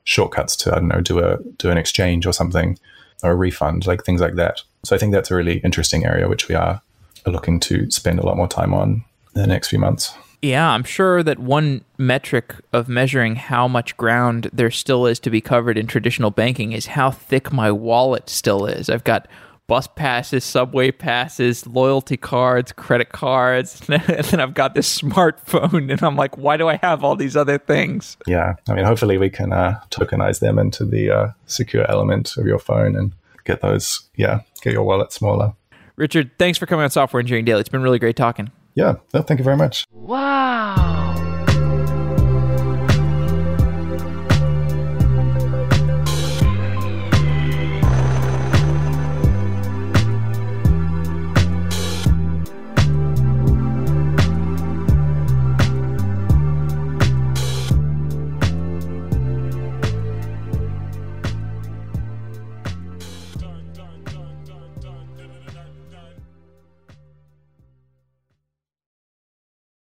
[0.04, 2.78] shortcuts to, I don't know, do a, do an exchange or something
[3.22, 4.62] or a refund, like things like that.
[4.84, 6.80] So I think that's a really interesting area, which we are
[7.26, 10.12] looking to spend a lot more time on in the next few months.
[10.42, 15.30] Yeah, I'm sure that one metric of measuring how much ground there still is to
[15.30, 18.90] be covered in traditional banking is how thick my wallet still is.
[18.90, 19.28] I've got
[19.68, 26.02] bus passes, subway passes, loyalty cards, credit cards, and then I've got this smartphone, and
[26.02, 28.16] I'm like, why do I have all these other things?
[28.26, 32.46] Yeah, I mean, hopefully we can uh, tokenize them into the uh, secure element of
[32.46, 33.12] your phone and
[33.44, 35.54] get those, yeah, get your wallet smaller.
[35.94, 37.60] Richard, thanks for coming on Software Engineering Daily.
[37.60, 38.50] It's been really great talking.
[38.74, 39.86] Yeah, no, thank you very much.
[39.92, 41.31] Wow.